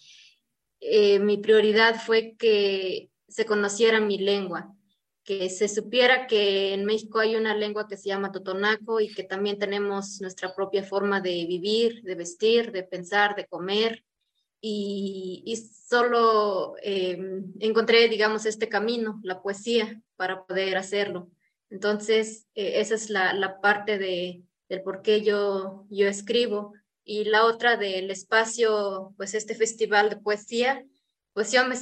eh, 0.85 1.19
mi 1.19 1.37
prioridad 1.37 1.95
fue 1.95 2.35
que 2.37 3.09
se 3.29 3.45
conociera 3.45 4.01
mi 4.01 4.17
lengua, 4.17 4.75
que 5.23 5.49
se 5.49 5.67
supiera 5.67 6.27
que 6.27 6.73
en 6.73 6.85
México 6.85 7.19
hay 7.19 7.35
una 7.35 7.55
lengua 7.55 7.87
que 7.87 7.97
se 7.97 8.09
llama 8.09 8.31
totonaco 8.31 8.99
y 8.99 9.13
que 9.13 9.23
también 9.23 9.57
tenemos 9.57 10.19
nuestra 10.21 10.53
propia 10.53 10.83
forma 10.83 11.21
de 11.21 11.45
vivir, 11.45 12.01
de 12.03 12.15
vestir, 12.15 12.71
de 12.71 12.83
pensar, 12.83 13.35
de 13.35 13.47
comer. 13.47 14.03
Y, 14.65 15.57
solo 15.87 16.75
eh, 16.81 17.17
encontré, 17.59 18.07
digamos, 18.07 18.45
este 18.45 18.69
camino, 18.69 19.19
la 19.23 19.41
poesía, 19.41 20.01
para 20.15 20.45
poder 20.45 20.77
hacerlo. 20.77 21.29
Entonces, 21.69 22.47
eh, 22.55 22.79
esa 22.79 22.95
es 22.95 23.09
la, 23.09 23.59
parte 23.61 23.97
de, 23.97 24.43
del 24.69 24.81
por 24.81 25.01
qué 25.01 25.21
yo, 25.21 25.85
yo 25.89 26.07
escribo 26.07 26.73
y 27.03 27.25
la 27.25 27.45
otra 27.45 27.77
del 27.77 28.09
espacio, 28.09 29.13
pues 29.17 29.33
este 29.33 29.55
festival 29.55 30.09
de 30.09 30.17
poesía, 30.17 30.85
pues 31.33 31.51
yo 31.51 31.65
me 31.67 31.75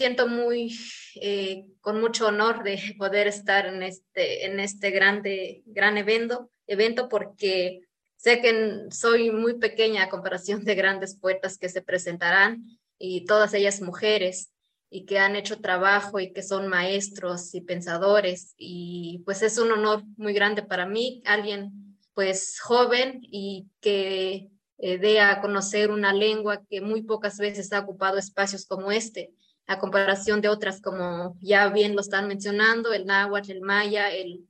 siento 0.00 0.26
muy 0.26 0.74
eh, 1.16 1.66
con 1.82 2.00
mucho 2.00 2.28
honor 2.28 2.62
de 2.62 2.80
poder 2.98 3.26
estar 3.26 3.66
en 3.66 3.82
este, 3.82 4.46
en 4.46 4.58
este 4.58 4.90
grande, 4.90 5.62
gran 5.66 5.98
evento, 5.98 6.50
evento 6.66 7.10
porque 7.10 7.82
sé 8.16 8.40
que 8.40 8.86
soy 8.90 9.30
muy 9.30 9.58
pequeña 9.58 10.04
a 10.04 10.08
comparación 10.08 10.64
de 10.64 10.74
grandes 10.74 11.16
poetas 11.16 11.58
que 11.58 11.68
se 11.68 11.82
presentarán 11.82 12.64
y 12.98 13.26
todas 13.26 13.52
ellas 13.52 13.82
mujeres 13.82 14.50
y 14.88 15.04
que 15.04 15.18
han 15.18 15.36
hecho 15.36 15.60
trabajo 15.60 16.18
y 16.18 16.32
que 16.32 16.42
son 16.42 16.66
maestros 16.68 17.54
y 17.54 17.60
pensadores 17.60 18.54
y 18.56 19.20
pues 19.26 19.42
es 19.42 19.58
un 19.58 19.70
honor 19.70 20.02
muy 20.16 20.32
grande 20.32 20.62
para 20.62 20.86
mí, 20.86 21.22
alguien 21.26 21.98
pues 22.14 22.58
joven 22.58 23.18
y 23.20 23.68
que 23.80 24.48
eh, 24.78 24.96
dé 24.96 25.20
a 25.20 25.42
conocer 25.42 25.90
una 25.90 26.14
lengua 26.14 26.64
que 26.70 26.80
muy 26.80 27.02
pocas 27.02 27.36
veces 27.36 27.70
ha 27.74 27.80
ocupado 27.80 28.16
espacios 28.16 28.64
como 28.64 28.90
este 28.90 29.34
a 29.70 29.78
comparación 29.78 30.40
de 30.40 30.48
otras 30.48 30.80
como 30.80 31.36
ya 31.40 31.68
bien 31.68 31.94
lo 31.94 32.00
están 32.00 32.26
mencionando, 32.26 32.92
el 32.92 33.06
náhuatl, 33.06 33.52
el 33.52 33.60
maya, 33.60 34.10
el, 34.12 34.48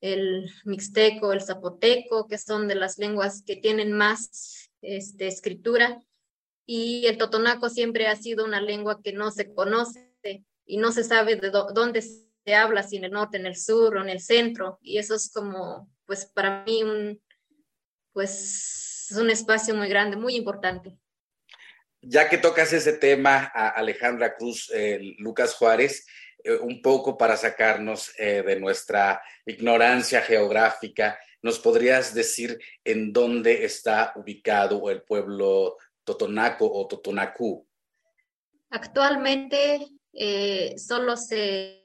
el 0.00 0.48
mixteco, 0.64 1.32
el 1.32 1.42
zapoteco, 1.42 2.28
que 2.28 2.38
son 2.38 2.68
de 2.68 2.76
las 2.76 2.96
lenguas 2.96 3.42
que 3.44 3.56
tienen 3.56 3.92
más 3.92 4.70
este, 4.80 5.26
escritura. 5.26 6.00
Y 6.66 7.04
el 7.06 7.18
totonaco 7.18 7.68
siempre 7.68 8.06
ha 8.06 8.14
sido 8.14 8.44
una 8.44 8.60
lengua 8.60 9.02
que 9.02 9.12
no 9.12 9.32
se 9.32 9.52
conoce 9.52 10.14
y 10.64 10.76
no 10.76 10.92
se 10.92 11.02
sabe 11.02 11.34
de 11.34 11.50
dónde 11.50 12.02
se 12.02 12.54
habla, 12.54 12.84
si 12.84 12.96
en 12.96 13.06
el 13.06 13.10
norte, 13.10 13.38
en 13.38 13.46
el 13.46 13.56
sur 13.56 13.96
o 13.96 14.00
en 14.00 14.08
el 14.08 14.20
centro. 14.20 14.78
Y 14.82 14.98
eso 14.98 15.16
es 15.16 15.32
como, 15.32 15.90
pues 16.06 16.26
para 16.26 16.62
mí, 16.64 16.84
un, 16.84 17.20
pues, 18.12 19.08
es 19.10 19.16
un 19.16 19.30
espacio 19.30 19.74
muy 19.74 19.88
grande, 19.88 20.16
muy 20.16 20.36
importante 20.36 20.96
ya 22.02 22.28
que 22.28 22.38
tocas 22.38 22.72
ese 22.72 22.94
tema 22.94 23.50
a 23.54 23.68
Alejandra 23.68 24.36
Cruz, 24.36 24.70
eh, 24.74 25.14
Lucas 25.18 25.54
Juárez, 25.54 26.06
eh, 26.42 26.56
un 26.56 26.80
poco 26.80 27.18
para 27.18 27.36
sacarnos 27.36 28.12
eh, 28.18 28.42
de 28.42 28.58
nuestra 28.58 29.22
ignorancia 29.44 30.22
geográfica, 30.22 31.18
¿nos 31.42 31.58
podrías 31.58 32.14
decir 32.14 32.58
en 32.84 33.12
dónde 33.12 33.64
está 33.64 34.12
ubicado 34.16 34.90
el 34.90 35.02
pueblo 35.02 35.76
Totonaco 36.04 36.70
o 36.70 36.86
Totonacú? 36.86 37.66
Actualmente 38.70 39.86
solo 40.76 41.16
se 41.16 41.80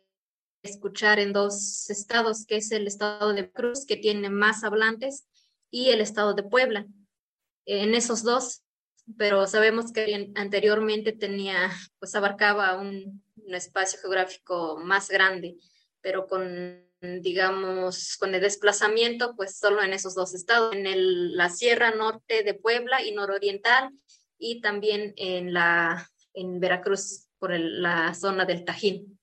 escuchar 0.63 1.19
en 1.19 1.31
dos 1.31 1.89
estados, 1.89 2.45
que 2.45 2.57
es 2.57 2.72
el 2.72 2.88
estado 2.88 3.34
de 3.34 3.51
Cruz, 3.51 3.86
que 3.86 3.98
tiene 3.98 4.29
más 4.29 4.63
hablantes, 4.63 5.27
y 5.69 5.89
el 5.89 6.01
estado 6.01 6.34
de 6.34 6.43
Puebla. 6.43 6.88
En 7.65 7.93
esos 7.95 8.24
dos 8.24 8.64
pero 9.17 9.45
sabemos 9.47 9.91
que 9.91 10.31
anteriormente 10.35 11.12
tenía, 11.12 11.71
pues 12.00 12.15
abarcaba 12.15 12.79
un, 12.79 13.24
espacio 13.47 14.00
geográfico 14.01 14.79
más 14.83 15.07
grande, 15.07 15.55
pero 16.01 16.25
con, 16.25 16.83
digamos, 17.21 18.17
con 18.17 18.33
el 18.33 18.41
desplazamiento, 18.41 19.35
pues 19.35 19.59
solo 19.59 19.83
en 19.83 19.93
esos 19.93 20.15
dos 20.15 20.33
estados, 20.33 20.75
en 20.75 20.88
el, 20.88 21.38
la 21.38 21.50
Sierra 21.50 21.91
Norte 21.91 22.41
de 22.41 22.55
Puebla 22.55 23.03
y 23.03 23.12
Nororiental, 23.12 23.91
y 24.39 24.62
también 24.62 25.13
en, 25.17 25.53
la, 25.53 26.09
en 26.33 26.59
Veracruz, 26.59 27.27
por 27.38 27.51
la 27.51 28.15
zona 28.15 28.45
del 28.45 28.65
Tajín. 28.65 29.19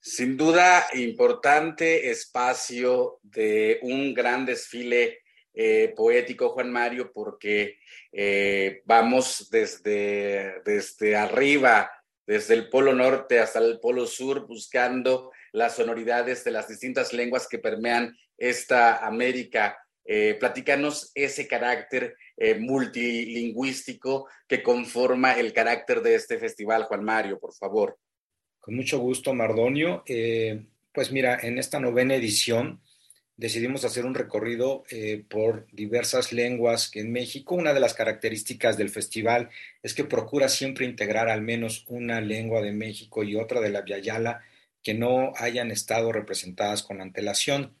Sin 0.00 0.36
duda, 0.36 0.86
importante 0.92 2.10
espacio 2.10 3.20
de 3.22 3.78
un 3.80 4.12
gran 4.12 4.44
desfile 4.44 5.23
eh, 5.56 5.92
poético, 5.94 6.48
Juan 6.48 6.72
Mario, 6.72 7.12
porque 7.12 7.78
eh, 8.10 8.82
vamos 8.84 9.48
desde, 9.50 10.60
desde 10.64 11.14
arriba, 11.14 11.92
desde 12.26 12.54
el 12.54 12.68
Polo 12.68 12.92
Norte 12.92 13.38
hasta 13.38 13.60
el 13.60 13.78
Polo 13.78 14.06
Sur, 14.06 14.48
buscando 14.48 15.30
las 15.52 15.76
sonoridades 15.76 16.42
de 16.42 16.50
las 16.50 16.66
distintas 16.66 17.12
lenguas 17.12 17.46
que 17.46 17.60
permean 17.60 18.16
esta 18.36 19.06
América. 19.06 19.78
Eh, 20.04 20.36
platícanos 20.40 21.12
ese 21.14 21.46
carácter 21.46 22.16
multilingüístico 22.58 24.28
que 24.48 24.60
conforma 24.60 25.38
el 25.38 25.52
carácter 25.52 26.02
de 26.02 26.16
este 26.16 26.36
festival, 26.38 26.82
Juan 26.84 27.04
Mario, 27.04 27.38
por 27.38 27.54
favor. 27.54 27.96
Con 28.58 28.74
mucho 28.74 28.98
gusto, 28.98 29.32
Mardonio. 29.32 30.02
pues 30.92 31.12
mira, 31.12 31.38
en 31.40 31.58
esta 31.58 31.78
novena 31.78 32.16
edición 32.16 32.82
decidimos 33.36 33.84
hacer 33.84 34.06
un 34.06 34.14
recorrido 34.14 34.84
eh, 34.90 35.24
por 35.28 35.66
diversas 35.72 36.32
lenguas 36.32 36.88
que 36.90 37.00
en 37.00 37.12
México. 37.12 37.54
Una 37.54 37.74
de 37.74 37.80
las 37.80 37.94
características 37.94 38.76
del 38.76 38.90
festival 38.90 39.50
es 39.82 39.94
que 39.94 40.04
procura 40.04 40.48
siempre 40.48 40.86
integrar 40.86 41.28
al 41.28 41.42
menos 41.42 41.84
una 41.88 42.20
lengua 42.20 42.62
de 42.62 42.72
México 42.72 43.24
y 43.24 43.36
otra 43.36 43.60
de 43.60 43.70
la 43.70 43.82
Viayala 43.82 44.42
que 44.82 44.94
no 44.94 45.32
hayan 45.36 45.70
estado 45.70 46.12
representadas 46.12 46.82
con 46.82 47.00
antelación. 47.00 47.74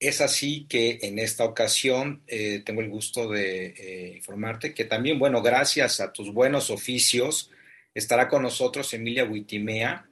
Es 0.00 0.20
así 0.20 0.66
que 0.68 1.00
en 1.02 1.18
esta 1.18 1.44
ocasión 1.44 2.22
eh, 2.28 2.62
tengo 2.64 2.80
el 2.80 2.88
gusto 2.88 3.28
de 3.28 3.66
eh, 3.66 4.12
informarte 4.16 4.72
que 4.72 4.84
también, 4.84 5.18
bueno, 5.18 5.42
gracias 5.42 6.00
a 6.00 6.12
tus 6.12 6.32
buenos 6.32 6.70
oficios, 6.70 7.50
estará 7.94 8.28
con 8.28 8.42
nosotros 8.42 8.94
Emilia 8.94 9.24
Huitimea, 9.24 10.08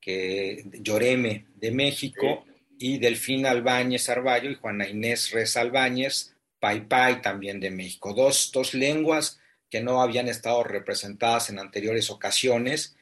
que 0.00 0.64
Lloreme 0.80 1.46
de 1.56 1.72
México 1.72 2.44
y 2.78 2.98
Delfina 2.98 3.50
Albáñez 3.50 4.08
Arballo 4.08 4.50
y 4.50 4.54
Juana 4.54 4.88
Inés 4.88 5.30
Rez 5.30 5.56
Albáñez, 5.56 6.34
Pai 6.58 7.20
también 7.20 7.60
de 7.60 7.70
México. 7.70 8.14
Dos, 8.14 8.50
dos 8.52 8.74
lenguas 8.74 9.38
que 9.70 9.82
no 9.82 10.00
habían 10.00 10.28
estado 10.28 10.62
representadas 10.64 11.50
en 11.50 11.58
anteriores 11.58 12.10
ocasiones, 12.10 12.96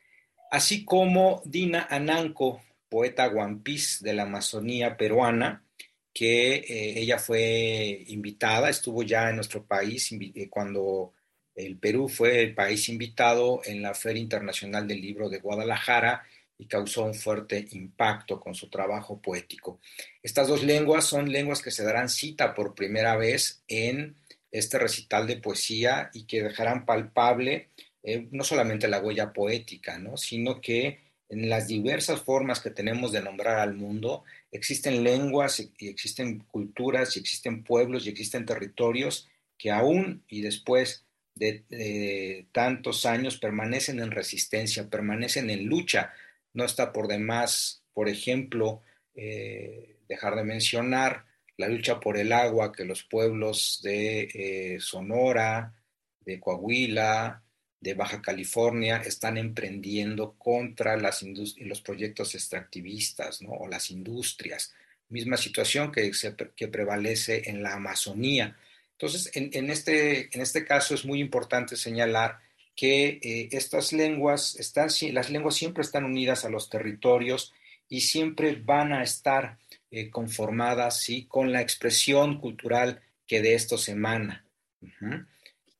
así 0.50 0.84
como 0.84 1.42
Dina 1.44 1.86
Ananco, 1.90 2.62
poeta 2.88 3.26
guampís 3.26 4.02
de 4.02 4.14
la 4.14 4.24
Amazonía 4.24 4.96
peruana, 4.96 5.64
que 6.12 6.56
eh, 6.56 7.00
ella 7.00 7.18
fue 7.18 8.04
invitada, 8.08 8.68
estuvo 8.68 9.02
ya 9.02 9.30
en 9.30 9.36
nuestro 9.36 9.64
país 9.64 10.12
eh, 10.12 10.48
cuando 10.50 11.12
el 11.54 11.78
Perú 11.78 12.08
fue 12.08 12.42
el 12.42 12.54
país 12.54 12.88
invitado 12.88 13.60
en 13.64 13.82
la 13.82 13.94
Feria 13.94 14.22
Internacional 14.22 14.86
del 14.86 15.00
Libro 15.00 15.28
de 15.28 15.38
Guadalajara 15.38 16.24
y 16.62 16.66
causó 16.66 17.02
un 17.02 17.14
fuerte 17.14 17.66
impacto 17.72 18.38
con 18.38 18.54
su 18.54 18.70
trabajo 18.70 19.20
poético. 19.20 19.80
Estas 20.22 20.46
dos 20.46 20.62
lenguas 20.62 21.04
son 21.04 21.32
lenguas 21.32 21.60
que 21.60 21.72
se 21.72 21.82
darán 21.82 22.08
cita 22.08 22.54
por 22.54 22.76
primera 22.76 23.16
vez 23.16 23.62
en 23.66 24.14
este 24.52 24.78
recital 24.78 25.26
de 25.26 25.38
poesía 25.38 26.10
y 26.14 26.22
que 26.24 26.40
dejarán 26.40 26.86
palpable 26.86 27.68
eh, 28.04 28.28
no 28.30 28.44
solamente 28.44 28.86
la 28.86 29.00
huella 29.00 29.32
poética, 29.32 29.98
¿no? 29.98 30.16
sino 30.16 30.60
que 30.60 31.00
en 31.28 31.48
las 31.48 31.66
diversas 31.66 32.20
formas 32.20 32.60
que 32.60 32.70
tenemos 32.70 33.10
de 33.10 33.22
nombrar 33.22 33.58
al 33.58 33.74
mundo, 33.74 34.22
existen 34.52 35.02
lenguas 35.02 35.66
y 35.78 35.88
existen 35.88 36.44
culturas 36.48 37.16
y 37.16 37.20
existen 37.20 37.64
pueblos 37.64 38.06
y 38.06 38.10
existen 38.10 38.46
territorios 38.46 39.28
que 39.58 39.72
aún 39.72 40.22
y 40.28 40.42
después 40.42 41.06
de 41.34 42.46
tantos 42.52 43.06
años 43.06 43.38
permanecen 43.38 43.98
en 44.00 44.10
resistencia, 44.10 44.90
permanecen 44.90 45.48
en 45.48 45.64
lucha 45.64 46.12
no 46.54 46.64
está 46.64 46.92
por 46.92 47.08
demás, 47.08 47.82
por 47.92 48.08
ejemplo, 48.08 48.82
eh, 49.14 49.96
dejar 50.08 50.36
de 50.36 50.44
mencionar 50.44 51.24
la 51.56 51.68
lucha 51.68 52.00
por 52.00 52.16
el 52.16 52.32
agua 52.32 52.72
que 52.72 52.84
los 52.84 53.02
pueblos 53.02 53.80
de 53.82 54.28
eh, 54.34 54.80
Sonora, 54.80 55.74
de 56.20 56.40
Coahuila, 56.40 57.42
de 57.82 57.94
Baja 57.94 58.22
California 58.22 58.98
están 58.98 59.36
emprendiendo 59.36 60.34
contra 60.38 60.96
los 60.96 61.80
proyectos 61.80 62.34
extractivistas 62.34 63.40
o 63.46 63.66
las 63.66 63.90
industrias. 63.90 64.72
Misma 65.08 65.36
situación 65.36 65.90
que, 65.90 66.10
que 66.54 66.68
prevalece 66.68 67.50
en 67.50 67.62
la 67.62 67.74
Amazonía. 67.74 68.56
Entonces, 68.92 69.32
en, 69.34 69.68
este, 69.68 70.34
en 70.34 70.40
este 70.40 70.64
caso 70.64 70.94
es 70.94 71.04
muy 71.04 71.20
importante 71.20 71.74
señalar 71.74 72.38
que 72.74 73.20
eh, 73.22 73.48
estas 73.52 73.92
lenguas 73.92 74.56
están, 74.56 74.88
las 75.12 75.30
lenguas 75.30 75.54
siempre 75.54 75.82
están 75.82 76.04
unidas 76.04 76.44
a 76.44 76.50
los 76.50 76.70
territorios 76.70 77.52
y 77.88 78.00
siempre 78.02 78.54
van 78.54 78.92
a 78.92 79.02
estar 79.02 79.58
eh, 79.90 80.10
conformadas 80.10 81.00
¿sí? 81.00 81.26
con 81.26 81.52
la 81.52 81.60
expresión 81.60 82.40
cultural 82.40 83.02
que 83.26 83.42
de 83.42 83.54
esto 83.54 83.76
se 83.76 83.92
emana. 83.92 84.44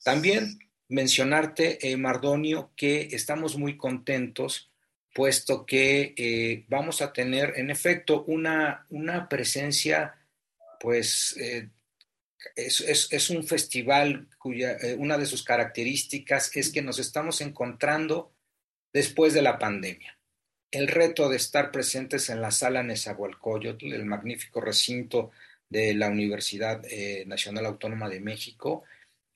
También 0.05 0.59
mencionarte, 0.89 1.91
eh, 1.91 1.97
Mardonio, 1.97 2.71
que 2.77 3.09
estamos 3.13 3.57
muy 3.57 3.77
contentos 3.77 4.69
puesto 5.15 5.67
que 5.67 6.65
vamos 6.69 7.03
a 7.03 7.13
tener 7.13 7.53
en 7.57 7.69
efecto 7.71 8.25
una, 8.25 8.87
una 8.89 9.29
presencia 9.29 10.15
pues 10.81 11.37
es, 12.57 13.31
un 13.31 13.45
festival 13.45 14.29
cuya 14.39 14.73
eh, 14.73 14.95
una 14.99 15.19
de 15.19 15.27
sus 15.27 15.43
características 15.43 16.57
es 16.57 16.71
que 16.71 16.83
nos 16.83 16.99
estamos 16.99 17.41
encontrando 17.41 18.33
después 18.93 19.35
de 19.35 19.43
la 19.43 19.59
pandemia. 19.59 20.19
El 20.71 20.89
reto 20.89 21.29
de 21.29 21.37
estar 21.37 21.71
presentes 21.71 22.31
en 22.31 22.41
la 22.41 22.51
sala 22.51 22.83
Nezahualcóyotl, 22.83 23.93
el 23.93 24.05
magnífico 24.05 24.61
recinto 24.61 25.31
de 25.69 25.95
la 25.95 26.09
Universidad 26.09 26.83
eh, 26.91 27.25
Nacional 27.27 27.67
Autónoma 27.67 28.09
de 28.09 28.21
México, 28.21 28.85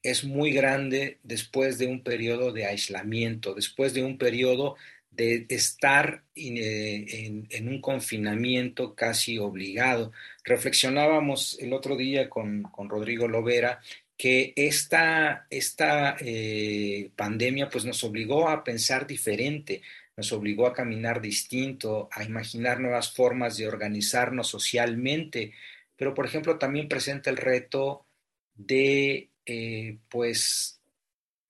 es 0.03 0.25
muy 0.25 0.53
grande 0.53 1.19
después 1.23 1.79
de 1.79 1.87
un 1.87 2.03
periodo 2.03 2.53
de 2.53 2.67
aislamiento, 2.67 3.55
después 3.55 3.93
de 3.93 4.05
un 4.05 4.19
periodo 4.19 4.77
de 5.17 5.47
estar 5.49 6.23
eh, 6.35 7.47
en, 7.51 7.69
un 7.69 7.81
confinamiento 7.81 8.95
casi 8.95 9.39
obligado. 9.39 10.13
Reflexionábamos 10.45 11.59
el 11.61 11.73
otro 11.73 11.97
día 11.97 12.29
con, 12.29 12.65
Rodrigo 12.89 13.27
Lovera 13.27 13.81
que 14.17 14.53
esta, 14.57 15.47
esta 15.51 16.17
eh, 16.21 17.11
pandemia 17.17 17.69
pues 17.69 17.85
nos 17.85 18.03
obligó 18.05 18.49
a 18.49 18.65
pensar 18.65 19.07
diferente, 19.07 19.83
nos 20.17 20.33
obligó 20.33 20.67
a 20.67 20.73
caminar 20.73 21.21
distinto, 21.21 22.09
a 22.13 22.25
imaginar 22.25 22.81
nuevas 22.81 23.13
formas 23.13 23.57
de 23.57 23.69
organizarnos 23.69 24.49
socialmente, 24.49 25.53
pero 25.97 26.15
por 26.15 26.27
ejemplo 26.27 26.59
también 26.59 26.89
presenta 26.89 27.31
el 27.31 27.37
reto 27.37 28.07
de 28.55 29.31
eh, 29.45 29.99
pues 30.09 30.81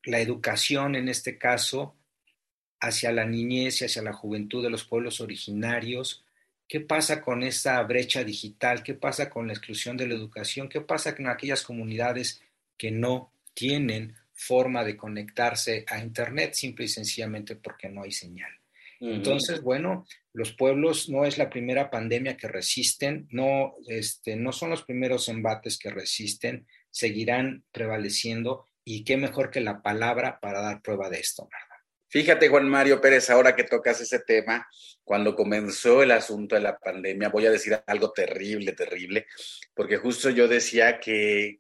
la 0.05 0.21
educación 0.21 0.95
en 0.97 1.09
este 1.09 1.39
caso 1.39 1.97
hacia 2.81 3.13
la 3.13 3.25
niñez 3.25 3.81
y 3.81 3.87
hacia 3.87 4.03
la 4.03 4.13
juventud 4.13 4.63
de 4.63 4.71
los 4.71 4.85
pueblos 4.85 5.21
originarios. 5.21 6.25
¿Qué 6.69 6.81
pasa 6.81 7.21
con 7.21 7.43
esta 7.43 7.81
brecha 7.83 8.25
digital? 8.25 8.83
¿Qué 8.83 8.95
pasa 8.95 9.31
con 9.31 9.47
la 9.47 9.53
exclusión 9.53 9.97
de 9.97 10.09
la 10.09 10.15
educación? 10.15 10.69
¿Qué 10.69 10.81
pasa 10.81 11.15
con 11.15 11.29
aquellas 11.29 11.63
comunidades 11.63 12.43
que 12.77 12.91
no 12.91 13.33
tienen 13.55 14.15
forma 14.33 14.85
de 14.85 14.97
conectarse 14.97 15.85
a 15.89 15.99
Internet 15.99 16.55
simple 16.55 16.85
y 16.85 16.89
sencillamente 16.89 17.57
porque 17.57 17.89
no 17.89 18.03
hay 18.03 18.13
señal? 18.13 18.51
Entonces, 18.99 19.61
bueno, 19.61 20.07
los 20.33 20.53
pueblos 20.53 21.09
no 21.09 21.27
es 21.27 21.37
la 21.37 21.51
primera 21.51 21.91
pandemia 21.91 22.37
que 22.37 22.49
resisten, 22.49 23.29
no, 23.31 23.75
este, 23.89 24.37
no 24.37 24.53
son 24.53 24.71
los 24.71 24.85
primeros 24.85 25.29
embates 25.29 25.79
que 25.79 25.91
resisten, 25.91 26.67
seguirán 26.91 27.65
prevaleciendo 27.73 28.65
y 28.85 29.05
qué 29.05 29.19
mejor 29.19 29.51
que 29.51 29.61
la 29.61 29.83
palabra 29.83 30.41
para 30.41 30.63
dar 30.63 30.81
prueba 30.81 31.11
de 31.11 31.19
esto, 31.19 31.47
Fíjate, 32.09 32.49
Juan 32.49 32.69
Mario 32.69 33.01
Pérez, 33.01 33.31
ahora 33.31 33.57
que 33.57 33.65
tocas 33.65 34.01
ese 34.01 34.21
tema, 34.21 34.67
cuando 35.03 35.35
comenzó 35.35 36.03
el 36.03 36.13
asunto 36.13 36.55
de 36.55 36.61
la 36.61 36.79
pandemia, 36.79 37.31
voy 37.31 37.47
a 37.47 37.51
decir 37.51 37.81
algo 37.87 38.13
terrible, 38.13 38.73
terrible, 38.73 39.27
porque 39.75 39.97
justo 39.97 40.31
yo 40.31 40.47
decía 40.47 41.01
que, 41.01 41.59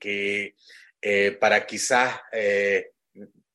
eh, 1.03 1.33
para 1.41 1.67
quizá, 1.67 2.23
eh, 2.33 2.91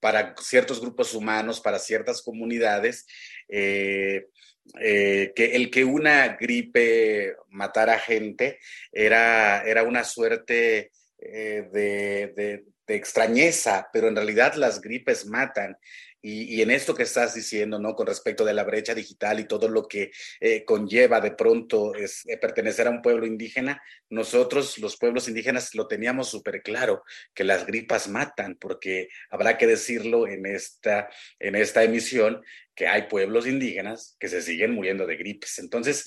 para 0.01 0.35
ciertos 0.41 0.81
grupos 0.81 1.13
humanos, 1.13 1.61
para 1.61 1.79
ciertas 1.79 2.21
comunidades, 2.21 3.05
eh, 3.47 4.27
que 4.73 5.51
el 5.53 5.71
que 5.71 5.83
una 5.83 6.37
gripe 6.37 7.35
matara 7.49 7.99
gente 7.99 8.59
era, 8.91 9.63
era 9.63 9.83
una 9.83 10.03
suerte 10.03 10.91
de, 11.17 12.31
de, 12.35 12.63
extrañeza, 12.87 13.87
pero 13.93 14.09
en 14.09 14.15
realidad 14.17 14.55
las 14.55 14.81
gripes 14.81 15.25
matan. 15.25 15.77
Y, 16.23 16.61
en 16.61 16.69
esto 16.69 16.93
que 16.93 17.03
estás 17.03 17.33
diciendo, 17.33 17.79
¿no? 17.79 17.95
Con 17.95 18.05
respecto 18.05 18.45
de 18.45 18.53
la 18.53 18.63
brecha 18.63 18.93
digital 18.93 19.39
y 19.39 19.45
todo 19.45 19.67
lo 19.67 19.87
que 19.87 20.11
eh, 20.39 20.63
conlleva 20.63 21.19
de 21.19 21.31
pronto 21.31 21.95
es, 21.95 22.27
eh, 22.27 22.37
pertenecer 22.37 22.87
a 22.87 22.91
un 22.91 23.01
pueblo 23.01 23.25
indígena, 23.25 23.81
nosotros, 24.09 24.77
los 24.77 24.97
pueblos 24.97 25.27
indígenas, 25.27 25.73
lo 25.73 25.87
teníamos 25.87 26.29
súper 26.29 26.61
claro, 26.61 27.03
que 27.33 27.43
las 27.43 27.65
gripas 27.65 28.07
matan, 28.07 28.55
porque 28.55 29.09
habrá 29.31 29.57
que 29.57 29.65
decirlo 29.65 30.27
en 30.27 30.45
esta, 30.45 31.09
en 31.39 31.55
esta 31.55 31.83
emisión, 31.83 32.43
que 32.75 32.87
hay 32.87 33.03
pueblos 33.03 33.47
indígenas 33.47 34.15
que 34.19 34.27
se 34.27 34.41
siguen 34.41 34.71
muriendo 34.71 35.05
de 35.05 35.17
gripes. 35.17 35.59
Entonces, 35.59 36.05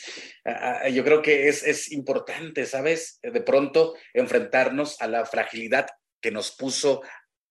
yo 0.92 1.04
creo 1.04 1.22
que 1.22 1.48
es, 1.48 1.62
es 1.62 1.92
importante, 1.92 2.66
¿sabes? 2.66 3.20
De 3.22 3.40
pronto 3.42 3.94
enfrentarnos 4.12 5.00
a 5.00 5.06
la 5.06 5.26
fragilidad 5.26 5.86
que 6.20 6.30
nos 6.30 6.52
puso 6.52 7.02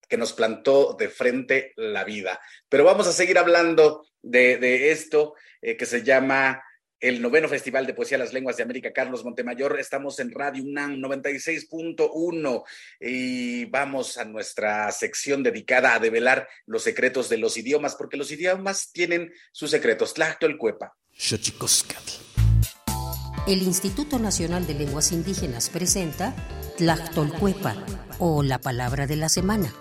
que 0.08 0.18
nos 0.18 0.34
plantó 0.34 0.96
de 0.98 1.10
frente 1.10 1.74
la 1.76 2.04
vida. 2.04 2.39
Pero 2.70 2.84
vamos 2.84 3.08
a 3.08 3.13
seguir 3.13 3.38
hablando 3.38 4.06
de, 4.22 4.92
esto 4.92 5.36
eh, 5.62 5.78
que 5.78 5.86
se 5.86 6.04
llama 6.04 6.63
el 7.04 7.22
noveno 7.22 7.50
Festival 7.50 7.86
de 7.86 7.94
Poesía 7.94 8.18
de 8.18 8.24
las 8.24 8.34
Lenguas 8.34 8.56
de 8.56 8.63
América, 8.63 8.94
Carlos 8.94 9.26
Montemayor. 9.26 9.78
Estamos 9.78 10.20
en 10.20 10.32
Radio 10.32 10.63
UNAM 10.63 11.02
96.1 11.02 12.63
y 13.02 13.66
vamos 13.66 14.18
a 14.18 14.24
nuestra 14.24 14.89
sección 14.94 15.44
dedicada 15.44 15.96
a 15.96 16.00
develar 16.00 16.48
los 16.66 16.84
secretos 16.84 17.28
de 17.28 17.38
los 17.38 17.58
idiomas, 17.58 17.96
porque 17.96 18.16
los 18.16 18.32
idiomas 18.32 18.92
tienen 18.94 19.34
sus 19.52 19.72
secretos. 19.72 20.13
el 20.39 20.58
Cuepa. 20.58 20.96
El 23.48 23.62
Instituto 23.62 24.18
Nacional 24.18 24.66
de 24.66 24.74
Lenguas 24.74 25.12
Indígenas 25.12 25.70
presenta 25.70 26.34
Tlactolcuepa 26.78 27.86
o 28.18 28.44
la 28.44 28.60
palabra 28.60 29.08
de 29.08 29.18
la 29.18 29.28
semana. 29.28 29.74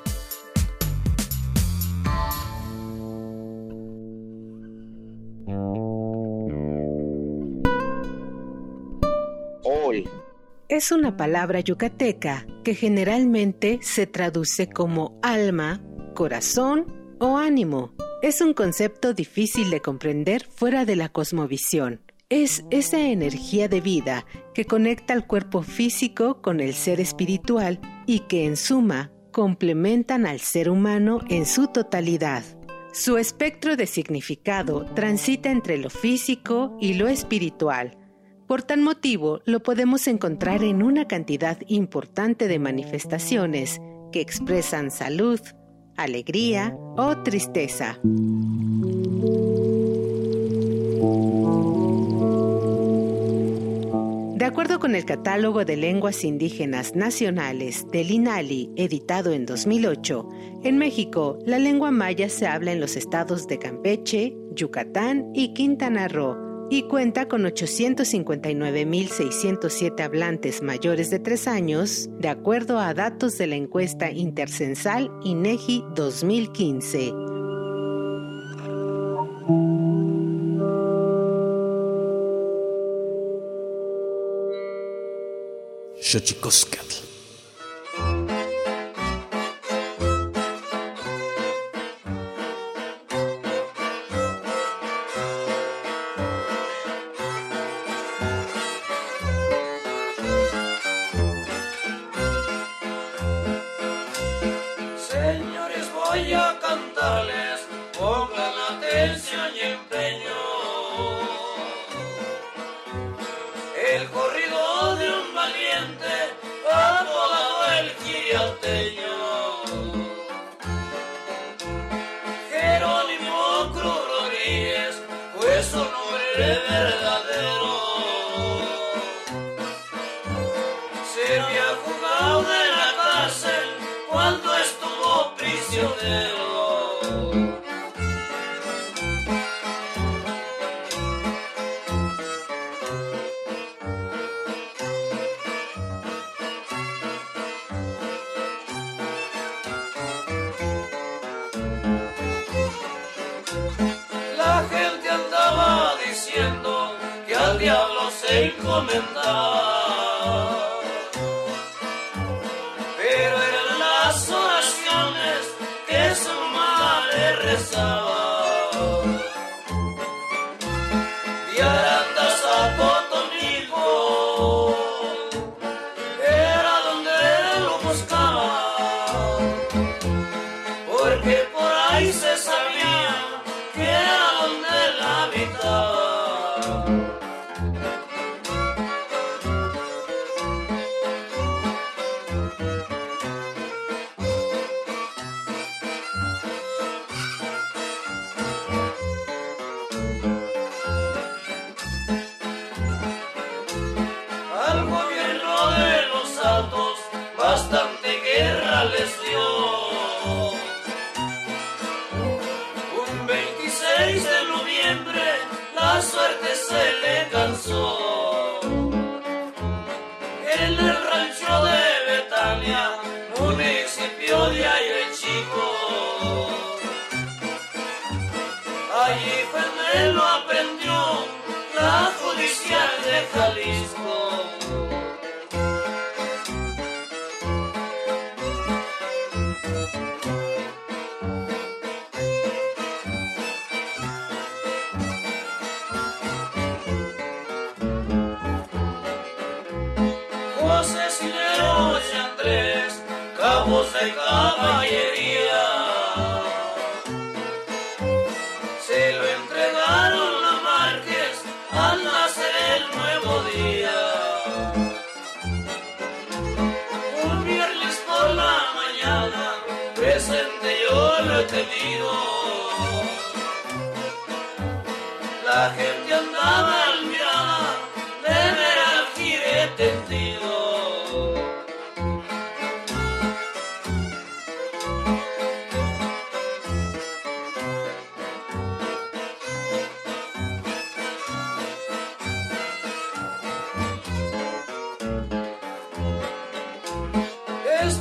Es 10.82 10.90
una 10.90 11.16
palabra 11.16 11.60
yucateca 11.60 12.44
que 12.64 12.74
generalmente 12.74 13.78
se 13.82 14.08
traduce 14.08 14.68
como 14.68 15.16
alma, 15.22 15.80
corazón 16.12 16.92
o 17.20 17.38
ánimo. 17.38 17.94
Es 18.20 18.40
un 18.40 18.52
concepto 18.52 19.14
difícil 19.14 19.70
de 19.70 19.78
comprender 19.78 20.44
fuera 20.44 20.84
de 20.84 20.96
la 20.96 21.08
cosmovisión. 21.08 22.00
Es 22.30 22.64
esa 22.72 22.98
energía 23.00 23.68
de 23.68 23.80
vida 23.80 24.26
que 24.54 24.64
conecta 24.64 25.14
al 25.14 25.24
cuerpo 25.24 25.62
físico 25.62 26.42
con 26.42 26.58
el 26.58 26.74
ser 26.74 26.98
espiritual 26.98 27.78
y 28.08 28.20
que 28.26 28.44
en 28.44 28.56
suma 28.56 29.12
complementan 29.30 30.26
al 30.26 30.40
ser 30.40 30.68
humano 30.68 31.20
en 31.28 31.46
su 31.46 31.68
totalidad. 31.68 32.42
Su 32.92 33.18
espectro 33.18 33.76
de 33.76 33.86
significado 33.86 34.84
transita 34.96 35.48
entre 35.48 35.78
lo 35.78 35.90
físico 35.90 36.76
y 36.80 36.94
lo 36.94 37.06
espiritual, 37.06 38.01
por 38.52 38.62
tal 38.62 38.82
motivo, 38.82 39.40
lo 39.46 39.62
podemos 39.62 40.06
encontrar 40.06 40.62
en 40.62 40.82
una 40.82 41.08
cantidad 41.08 41.56
importante 41.68 42.48
de 42.48 42.58
manifestaciones 42.58 43.80
que 44.12 44.20
expresan 44.20 44.90
salud, 44.90 45.40
alegría 45.96 46.76
o 46.98 47.16
tristeza. 47.22 47.98
De 54.36 54.44
acuerdo 54.44 54.78
con 54.80 54.94
el 54.96 55.06
Catálogo 55.06 55.64
de 55.64 55.78
Lenguas 55.78 56.22
Indígenas 56.22 56.94
Nacionales 56.94 57.86
del 57.90 58.10
INALI, 58.10 58.70
editado 58.76 59.32
en 59.32 59.46
2008, 59.46 60.28
en 60.62 60.76
México 60.76 61.38
la 61.46 61.58
lengua 61.58 61.90
maya 61.90 62.28
se 62.28 62.46
habla 62.46 62.72
en 62.72 62.80
los 62.80 62.96
estados 62.96 63.46
de 63.46 63.58
Campeche, 63.58 64.36
Yucatán 64.54 65.30
y 65.32 65.54
Quintana 65.54 66.06
Roo 66.06 66.51
y 66.72 66.84
cuenta 66.84 67.28
con 67.28 67.42
859.607 67.42 70.00
hablantes 70.00 70.62
mayores 70.62 71.10
de 71.10 71.18
3 71.18 71.46
años, 71.46 72.08
de 72.12 72.30
acuerdo 72.30 72.78
a 72.78 72.94
datos 72.94 73.36
de 73.36 73.46
la 73.46 73.56
encuesta 73.56 74.10
intercensal 74.10 75.10
INEGI 75.22 75.84
2015. 75.94 77.12
La 86.14 87.01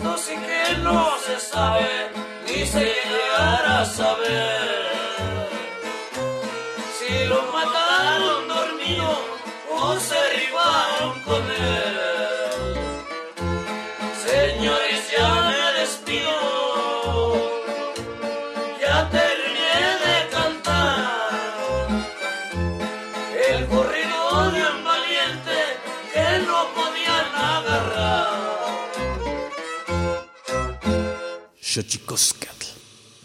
Esto 0.02 0.18
sí 0.18 0.34
que 0.34 0.78
no 0.78 1.12
se 1.20 1.40
sabe, 1.40 2.10
ni 2.48 2.66
se 2.66 2.80
llegará 2.80 3.82
a 3.82 3.86
saber. 3.86 4.91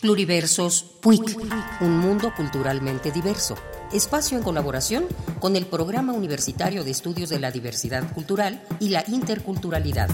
Pluriversos 0.01 0.85
PUIC, 1.01 1.39
un 1.81 1.99
mundo 1.99 2.33
culturalmente 2.37 3.11
diverso 3.11 3.57
espacio 3.93 4.37
en 4.37 4.45
colaboración 4.45 5.07
con 5.41 5.57
el 5.57 5.67
Programa 5.67 6.13
Universitario 6.13 6.85
de 6.85 6.91
Estudios 6.91 7.29
de 7.29 7.39
la 7.39 7.51
Diversidad 7.51 8.13
Cultural 8.13 8.63
y 8.81 8.89
la 8.89 9.05
Interculturalidad. 9.09 10.09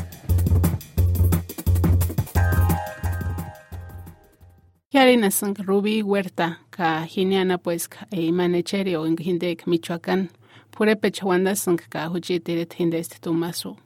Ruby 5.57 6.03
Huerta, 6.03 6.61
ka 6.71 7.07
Giniana 7.07 7.59
pues 7.59 7.89
e 8.11 8.31
manecheri 8.31 8.95
o 8.95 9.07
Hindek 9.07 9.67
Michoacán, 9.67 10.31
pure 10.71 10.97
pechawanda 10.97 11.55
ka 11.89 12.11
hujiteret 12.11 12.75
este 12.95 13.19
tumaso. 13.19 13.77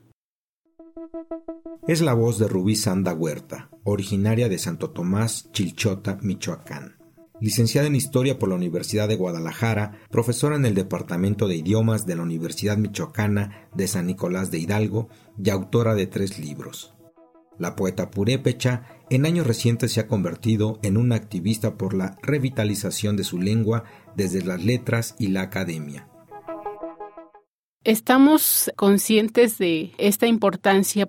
Es 1.86 2.00
la 2.00 2.14
voz 2.14 2.38
de 2.38 2.48
Rubí 2.48 2.76
Sanda 2.76 3.14
Huerta, 3.14 3.70
originaria 3.84 4.48
de 4.48 4.58
Santo 4.58 4.90
Tomás, 4.90 5.50
Chilchota, 5.52 6.18
Michoacán 6.22 6.96
licenciada 7.40 7.86
en 7.86 7.94
Historia 7.94 8.38
por 8.38 8.48
la 8.48 8.54
Universidad 8.54 9.08
de 9.08 9.16
Guadalajara, 9.16 10.00
profesora 10.10 10.56
en 10.56 10.64
el 10.64 10.74
Departamento 10.74 11.48
de 11.48 11.56
Idiomas 11.56 12.06
de 12.06 12.16
la 12.16 12.22
Universidad 12.22 12.76
Michoacana 12.78 13.68
de 13.74 13.88
San 13.88 14.06
Nicolás 14.06 14.50
de 14.50 14.58
Hidalgo 14.58 15.08
y 15.42 15.50
autora 15.50 15.94
de 15.94 16.06
tres 16.06 16.38
libros. 16.38 16.94
La 17.58 17.74
poeta 17.74 18.10
purépecha 18.10 18.84
en 19.08 19.24
años 19.24 19.46
recientes 19.46 19.92
se 19.92 20.00
ha 20.00 20.06
convertido 20.06 20.78
en 20.82 20.96
una 20.96 21.16
activista 21.16 21.76
por 21.76 21.94
la 21.94 22.16
revitalización 22.22 23.16
de 23.16 23.24
su 23.24 23.40
lengua 23.40 23.84
desde 24.14 24.44
las 24.44 24.62
letras 24.64 25.14
y 25.18 25.28
la 25.28 25.42
academia. 25.42 26.08
Estamos 27.86 28.68
conscientes 28.74 29.58
de 29.58 29.92
esta 29.96 30.26
importancia. 30.26 31.08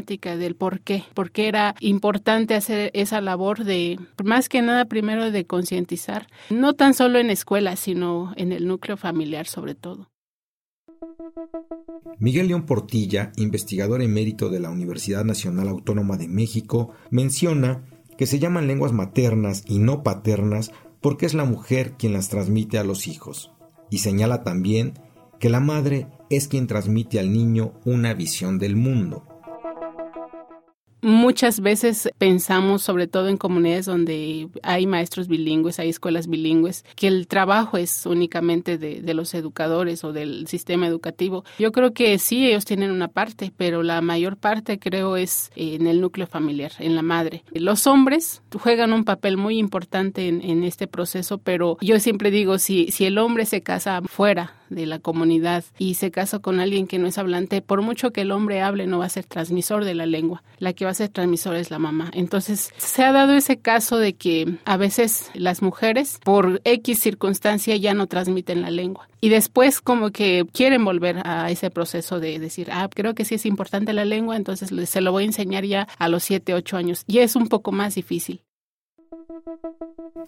del 0.00 0.56
por 0.56 0.80
qué, 0.80 1.04
por 1.14 1.30
qué 1.30 1.48
era 1.48 1.74
importante 1.80 2.54
hacer 2.54 2.90
esa 2.94 3.20
labor 3.20 3.64
de, 3.64 3.98
más 4.24 4.48
que 4.48 4.62
nada, 4.62 4.86
primero 4.86 5.30
de 5.30 5.44
concientizar, 5.44 6.28
no 6.50 6.72
tan 6.72 6.94
solo 6.94 7.18
en 7.18 7.30
escuelas, 7.30 7.80
sino 7.80 8.32
en 8.36 8.52
el 8.52 8.66
núcleo 8.66 8.96
familiar 8.96 9.46
sobre 9.46 9.74
todo. 9.74 10.08
Miguel 12.18 12.48
León 12.48 12.64
Portilla, 12.64 13.32
investigador 13.36 14.00
emérito 14.00 14.48
de 14.48 14.60
la 14.60 14.70
Universidad 14.70 15.24
Nacional 15.24 15.68
Autónoma 15.68 16.16
de 16.16 16.28
México, 16.28 16.94
menciona 17.10 17.84
que 18.16 18.26
se 18.26 18.38
llaman 18.38 18.66
lenguas 18.66 18.92
maternas 18.92 19.64
y 19.66 19.78
no 19.78 20.02
paternas 20.02 20.72
porque 21.00 21.26
es 21.26 21.34
la 21.34 21.44
mujer 21.44 21.94
quien 21.98 22.12
las 22.12 22.28
transmite 22.28 22.78
a 22.78 22.84
los 22.84 23.06
hijos. 23.08 23.52
Y 23.90 23.98
señala 23.98 24.42
también 24.42 24.94
que 25.40 25.50
la 25.50 25.60
madre 25.60 26.06
es 26.30 26.46
quien 26.48 26.66
transmite 26.66 27.18
al 27.18 27.32
niño 27.32 27.72
una 27.84 28.14
visión 28.14 28.58
del 28.58 28.76
mundo. 28.76 29.26
Muchas 31.02 31.60
veces 31.60 32.08
pensamos, 32.16 32.82
sobre 32.82 33.06
todo 33.08 33.28
en 33.28 33.36
comunidades 33.36 33.86
donde 33.86 34.48
hay 34.62 34.86
maestros 34.86 35.28
bilingües, 35.28 35.78
hay 35.78 35.90
escuelas 35.90 36.28
bilingües, 36.28 36.84
que 36.96 37.08
el 37.08 37.26
trabajo 37.26 37.76
es 37.76 38.06
únicamente 38.06 38.78
de, 38.78 39.02
de 39.02 39.14
los 39.14 39.34
educadores 39.34 40.04
o 40.04 40.12
del 40.12 40.46
sistema 40.46 40.86
educativo. 40.86 41.44
Yo 41.58 41.72
creo 41.72 41.92
que 41.92 42.18
sí, 42.18 42.46
ellos 42.46 42.64
tienen 42.64 42.90
una 42.90 43.08
parte, 43.08 43.52
pero 43.56 43.82
la 43.82 44.00
mayor 44.00 44.36
parte 44.36 44.78
creo 44.78 45.16
es 45.16 45.50
en 45.56 45.86
el 45.86 46.00
núcleo 46.00 46.26
familiar, 46.26 46.72
en 46.78 46.94
la 46.94 47.02
madre. 47.02 47.44
Los 47.52 47.86
hombres 47.86 48.42
juegan 48.58 48.92
un 48.92 49.04
papel 49.04 49.36
muy 49.36 49.58
importante 49.58 50.28
en, 50.28 50.40
en 50.42 50.64
este 50.64 50.86
proceso, 50.86 51.38
pero 51.38 51.76
yo 51.80 51.98
siempre 51.98 52.30
digo, 52.30 52.58
si, 52.58 52.90
si 52.92 53.04
el 53.04 53.18
hombre 53.18 53.44
se 53.44 53.62
casa 53.62 54.02
fuera 54.02 54.61
de 54.74 54.86
la 54.86 54.98
comunidad 54.98 55.64
y 55.78 55.94
se 55.94 56.10
casa 56.10 56.38
con 56.38 56.60
alguien 56.60 56.86
que 56.86 56.98
no 56.98 57.06
es 57.06 57.18
hablante, 57.18 57.62
por 57.62 57.82
mucho 57.82 58.12
que 58.12 58.22
el 58.22 58.32
hombre 58.32 58.60
hable, 58.60 58.86
no 58.86 58.98
va 58.98 59.06
a 59.06 59.10
ser 59.10 59.24
transmisor 59.24 59.84
de 59.84 59.94
la 59.94 60.06
lengua. 60.06 60.42
La 60.58 60.72
que 60.72 60.84
va 60.84 60.90
a 60.90 60.94
ser 60.94 61.08
transmisor 61.08 61.56
es 61.56 61.70
la 61.70 61.78
mamá. 61.78 62.10
Entonces, 62.14 62.72
se 62.76 63.02
ha 63.02 63.12
dado 63.12 63.34
ese 63.34 63.58
caso 63.58 63.98
de 63.98 64.14
que 64.14 64.58
a 64.64 64.76
veces 64.76 65.30
las 65.34 65.62
mujeres, 65.62 66.18
por 66.24 66.60
X 66.64 66.98
circunstancia, 66.98 67.76
ya 67.76 67.94
no 67.94 68.06
transmiten 68.06 68.62
la 68.62 68.70
lengua. 68.70 69.08
Y 69.20 69.28
después 69.28 69.80
como 69.80 70.10
que 70.10 70.44
quieren 70.52 70.84
volver 70.84 71.22
a 71.24 71.50
ese 71.50 71.70
proceso 71.70 72.18
de 72.18 72.38
decir, 72.38 72.68
ah, 72.72 72.88
creo 72.92 73.14
que 73.14 73.24
sí 73.24 73.36
es 73.36 73.46
importante 73.46 73.92
la 73.92 74.04
lengua, 74.04 74.36
entonces 74.36 74.70
se 74.88 75.00
lo 75.00 75.12
voy 75.12 75.22
a 75.22 75.26
enseñar 75.26 75.64
ya 75.64 75.86
a 75.98 76.08
los 76.08 76.24
7, 76.24 76.54
8 76.54 76.76
años. 76.76 77.04
Y 77.06 77.18
es 77.18 77.36
un 77.36 77.48
poco 77.48 77.70
más 77.70 77.94
difícil. 77.94 78.42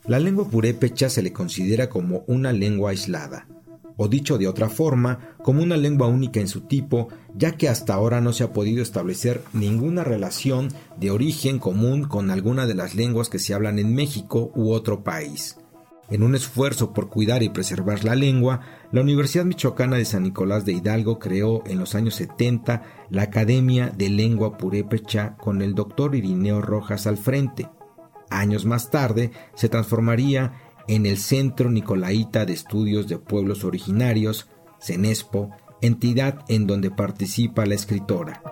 La 0.06 0.18
lengua 0.18 0.48
purépecha 0.48 1.08
se 1.08 1.22
le 1.22 1.32
considera 1.32 1.88
como 1.88 2.24
una 2.26 2.52
lengua 2.52 2.90
aislada, 2.90 3.48
o 3.96 4.08
dicho 4.08 4.38
de 4.38 4.48
otra 4.48 4.68
forma, 4.68 5.36
como 5.42 5.62
una 5.62 5.76
lengua 5.76 6.08
única 6.08 6.40
en 6.40 6.48
su 6.48 6.62
tipo, 6.62 7.08
ya 7.34 7.52
que 7.52 7.68
hasta 7.68 7.94
ahora 7.94 8.20
no 8.20 8.32
se 8.32 8.44
ha 8.44 8.52
podido 8.52 8.82
establecer 8.82 9.42
ninguna 9.52 10.04
relación 10.04 10.68
de 10.98 11.10
origen 11.10 11.58
común 11.58 12.04
con 12.04 12.30
alguna 12.30 12.66
de 12.66 12.74
las 12.74 12.94
lenguas 12.94 13.28
que 13.28 13.38
se 13.38 13.54
hablan 13.54 13.78
en 13.78 13.94
México 13.94 14.50
u 14.54 14.72
otro 14.72 15.04
país. 15.04 15.58
En 16.10 16.22
un 16.22 16.34
esfuerzo 16.34 16.92
por 16.92 17.08
cuidar 17.08 17.42
y 17.42 17.48
preservar 17.48 18.04
la 18.04 18.14
lengua, 18.14 18.60
la 18.92 19.00
Universidad 19.00 19.46
Michoacana 19.46 19.96
de 19.96 20.04
San 20.04 20.24
Nicolás 20.24 20.66
de 20.66 20.72
Hidalgo 20.72 21.18
creó 21.18 21.62
en 21.66 21.78
los 21.78 21.94
años 21.94 22.16
70 22.16 22.82
la 23.08 23.22
Academia 23.22 23.90
de 23.96 24.10
Lengua 24.10 24.58
Purépecha 24.58 25.36
con 25.38 25.62
el 25.62 25.74
doctor 25.74 26.14
Irineo 26.14 26.60
Rojas 26.60 27.06
al 27.06 27.16
frente. 27.16 27.70
Años 28.28 28.66
más 28.66 28.90
tarde 28.90 29.32
se 29.54 29.68
transformaría 29.70 30.52
en 30.88 31.06
el 31.06 31.18
Centro 31.18 31.70
Nicolaita 31.70 32.44
de 32.44 32.52
Estudios 32.52 33.08
de 33.08 33.18
Pueblos 33.18 33.64
Originarios, 33.64 34.48
CENESPO, 34.80 35.50
entidad 35.80 36.44
en 36.48 36.66
donde 36.66 36.90
participa 36.90 37.66
la 37.66 37.74
escritora. 37.74 38.42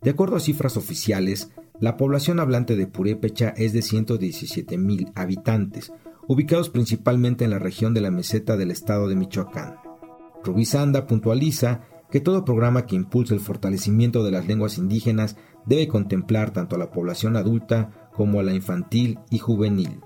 De 0.03 0.11
acuerdo 0.11 0.37
a 0.37 0.40
cifras 0.40 0.77
oficiales, 0.77 1.51
la 1.81 1.97
población 1.97 2.40
hablante 2.40 2.77
de 2.77 2.87
Purépecha 2.87 3.55
es 3.57 3.73
de 3.73 3.83
117 3.83 4.79
mil 4.79 5.12
habitantes, 5.14 5.92
ubicados 6.27 6.71
principalmente 6.71 7.45
en 7.45 7.51
la 7.51 7.59
región 7.59 7.95
de 7.95 8.01
la 8.01 8.11
meseta 8.11 8.57
del 8.57 8.71
estado 8.71 9.09
de 9.09 9.16
Michoacán. 9.16 9.77
Rubí 10.45 10.64
Sanda 10.64 11.07
puntualiza 11.07 11.83
que 12.11 12.21
todo 12.21 12.45
programa 12.45 12.87
que 12.87 12.97
impulse 12.97 13.35
el 13.35 13.40
fortalecimiento 13.40 14.25
de 14.25 14.33
las 14.33 14.47
lenguas 14.47 14.77
indígenas 14.77 15.37
debe 15.66 15.88
contemplar 15.88 16.53
tanto 16.53 16.77
a 16.77 16.79
la 16.79 16.90
población 16.90 17.37
adulta 17.37 18.11
como 18.12 18.40
a 18.40 18.42
la 18.42 18.53
infantil 18.53 19.18
y 19.31 19.38
juvenil. 19.38 20.01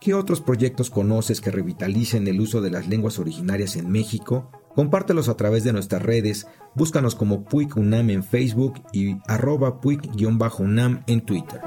¿Qué 0.00 0.14
otros 0.14 0.40
proyectos 0.40 0.90
conoces 0.90 1.40
que 1.40 1.50
revitalicen 1.50 2.26
el 2.26 2.40
uso 2.40 2.60
de 2.60 2.70
las 2.70 2.88
lenguas 2.88 3.18
originarias 3.18 3.76
en 3.76 3.90
México? 3.90 4.50
Compártelos 4.76 5.30
a 5.30 5.38
través 5.38 5.64
de 5.64 5.72
nuestras 5.72 6.02
redes, 6.02 6.46
búscanos 6.74 7.14
como 7.14 7.44
Puig 7.44 7.74
UNAM 7.78 8.10
en 8.10 8.22
Facebook 8.22 8.74
y 8.92 9.16
arroba 9.26 9.80
Puig-UNAM 9.80 11.02
en 11.06 11.22
Twitter. 11.22 11.62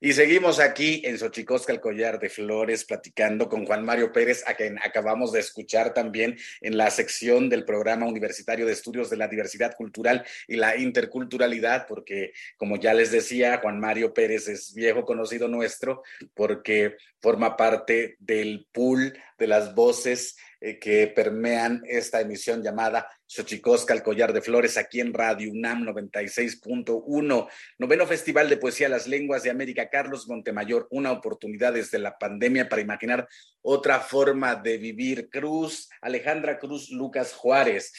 Y 0.00 0.12
seguimos 0.12 0.60
aquí 0.60 1.02
en 1.04 1.18
Xochicosca, 1.18 1.72
el 1.72 1.80
collar 1.80 2.20
de 2.20 2.28
flores, 2.28 2.84
platicando 2.84 3.48
con 3.48 3.66
Juan 3.66 3.84
Mario 3.84 4.12
Pérez, 4.12 4.44
a 4.46 4.54
quien 4.54 4.78
acabamos 4.78 5.32
de 5.32 5.40
escuchar 5.40 5.92
también 5.92 6.38
en 6.60 6.76
la 6.76 6.88
sección 6.90 7.48
del 7.48 7.64
programa 7.64 8.06
universitario 8.06 8.64
de 8.64 8.74
estudios 8.74 9.10
de 9.10 9.16
la 9.16 9.26
diversidad 9.26 9.74
cultural 9.74 10.24
y 10.46 10.54
la 10.54 10.76
interculturalidad, 10.76 11.88
porque 11.88 12.32
como 12.56 12.76
ya 12.76 12.94
les 12.94 13.10
decía, 13.10 13.58
Juan 13.60 13.80
Mario 13.80 14.14
Pérez 14.14 14.46
es 14.46 14.72
viejo 14.72 15.04
conocido 15.04 15.48
nuestro, 15.48 16.04
porque 16.32 16.94
forma 17.20 17.56
parte 17.56 18.16
del 18.20 18.68
pool 18.70 19.18
de 19.36 19.46
las 19.48 19.74
voces 19.74 20.36
eh, 20.60 20.78
que 20.80 21.06
permean 21.06 21.82
esta 21.86 22.20
emisión 22.20 22.64
llamada 22.64 23.08
Xochicosca, 23.26 23.94
el 23.94 24.02
collar 24.02 24.32
de 24.32 24.42
flores, 24.42 24.76
aquí 24.76 24.98
en 24.98 25.14
Radio 25.14 25.52
UNAM 25.52 25.84
96.1. 25.84 27.48
Noveno 27.78 28.06
Festival 28.06 28.48
de 28.48 28.56
Poesía 28.56 28.88
Las 28.88 29.06
Lenguas 29.06 29.44
de 29.44 29.50
América, 29.50 29.88
Carlos 29.88 30.26
Montemayor, 30.26 30.88
una 30.90 31.12
oportunidad 31.12 31.74
desde 31.74 32.00
la 32.00 32.18
pandemia 32.18 32.68
para 32.68 32.82
imaginar 32.82 33.28
otra 33.62 34.00
forma 34.00 34.56
de 34.56 34.78
vivir. 34.78 35.28
Cruz, 35.30 35.88
Alejandra 36.00 36.58
Cruz, 36.58 36.90
Lucas 36.90 37.34
Juárez. 37.34 37.92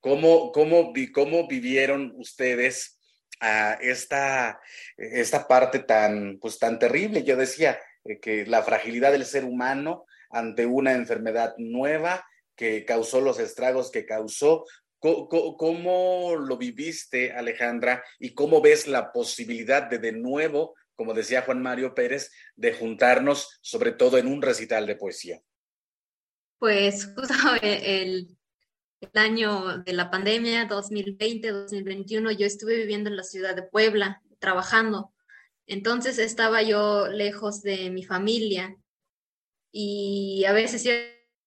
¿Cómo, 0.00 0.50
cómo, 0.50 0.92
cómo 1.12 1.46
vivieron 1.46 2.12
ustedes 2.16 2.98
a 3.38 3.74
esta, 3.74 4.60
esta 4.96 5.46
parte 5.46 5.78
tan, 5.78 6.38
pues, 6.40 6.58
tan 6.58 6.80
terrible? 6.80 7.22
Yo 7.22 7.36
decía 7.36 7.78
eh, 8.04 8.18
que 8.18 8.46
la 8.46 8.64
fragilidad 8.64 9.12
del 9.12 9.26
ser 9.26 9.44
humano 9.44 10.06
ante 10.30 10.66
una 10.66 10.92
enfermedad 10.92 11.54
nueva 11.58 12.24
que 12.56 12.84
causó 12.84 13.20
los 13.20 13.38
estragos 13.38 13.90
que 13.90 14.06
causó. 14.06 14.64
¿Cómo, 14.98 16.34
lo 16.36 16.56
viviste, 16.56 17.32
Alejandra? 17.32 18.02
¿Y 18.18 18.32
cómo 18.32 18.62
ves 18.62 18.86
la 18.88 19.12
posibilidad 19.12 19.82
de 19.82 19.98
de 19.98 20.12
nuevo, 20.12 20.74
como 20.94 21.12
decía 21.12 21.42
Juan 21.42 21.60
Mario 21.60 21.94
Pérez, 21.94 22.30
de 22.56 22.72
juntarnos, 22.72 23.58
sobre 23.60 23.92
todo 23.92 24.16
en 24.16 24.26
un 24.26 24.40
recital 24.40 24.86
de 24.86 24.96
poesía? 24.96 25.42
Pues 26.58 27.12
justo 27.14 27.34
el, 27.62 28.34
el 29.00 29.20
año 29.20 29.78
de 29.78 29.92
la 29.92 30.10
pandemia, 30.10 30.68
2020-2021, 30.68 32.36
yo 32.38 32.46
estuve 32.46 32.76
viviendo 32.76 33.10
en 33.10 33.16
la 33.16 33.24
ciudad 33.24 33.54
de 33.54 33.62
Puebla, 33.62 34.22
trabajando. 34.38 35.12
Entonces 35.66 36.18
estaba 36.18 36.62
yo 36.62 37.08
lejos 37.08 37.62
de 37.62 37.90
mi 37.90 38.04
familia 38.04 38.76
y 39.76 40.44
a 40.44 40.52
veces 40.52 40.86
iba 40.86 40.94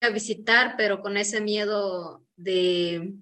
a 0.02 0.10
visitar, 0.10 0.76
pero 0.78 1.02
con 1.02 1.16
ese 1.16 1.40
miedo 1.40 2.26
de 2.36 3.14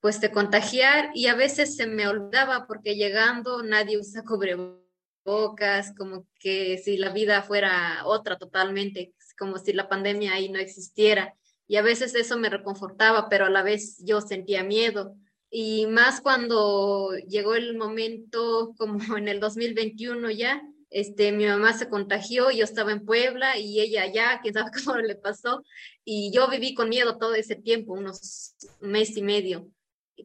pues 0.00 0.20
de 0.20 0.30
contagiar 0.30 1.10
y 1.14 1.26
a 1.26 1.34
veces 1.34 1.74
se 1.74 1.88
me 1.88 2.06
olvidaba 2.06 2.68
porque 2.68 2.94
llegando 2.94 3.64
nadie 3.64 3.98
usa 3.98 4.22
cubrebocas, 4.22 5.92
como 5.98 6.28
que 6.38 6.78
si 6.78 6.96
la 6.96 7.10
vida 7.10 7.42
fuera 7.42 8.02
otra 8.04 8.38
totalmente, 8.38 9.14
como 9.36 9.58
si 9.58 9.72
la 9.72 9.88
pandemia 9.88 10.34
ahí 10.34 10.48
no 10.48 10.60
existiera. 10.60 11.34
Y 11.66 11.74
a 11.74 11.82
veces 11.82 12.14
eso 12.14 12.38
me 12.38 12.50
reconfortaba, 12.50 13.28
pero 13.28 13.46
a 13.46 13.50
la 13.50 13.64
vez 13.64 14.00
yo 14.04 14.20
sentía 14.20 14.62
miedo. 14.62 15.16
Y 15.50 15.86
más 15.86 16.20
cuando 16.20 17.10
llegó 17.28 17.56
el 17.56 17.76
momento, 17.76 18.74
como 18.78 19.16
en 19.16 19.26
el 19.26 19.40
2021 19.40 20.30
ya, 20.30 20.62
este, 20.96 21.30
mi 21.30 21.44
mamá 21.44 21.74
se 21.74 21.90
contagió, 21.90 22.50
yo 22.50 22.64
estaba 22.64 22.90
en 22.90 23.04
Puebla 23.04 23.58
y 23.58 23.80
ella 23.80 24.04
allá, 24.04 24.40
quién 24.40 24.54
sabe 24.54 24.70
cómo 24.82 24.96
le 24.96 25.14
pasó, 25.14 25.62
y 26.06 26.32
yo 26.32 26.48
viví 26.48 26.72
con 26.72 26.88
miedo 26.88 27.18
todo 27.18 27.34
ese 27.34 27.54
tiempo, 27.54 27.92
unos 27.92 28.54
mes 28.80 29.14
y 29.14 29.20
medio, 29.20 29.68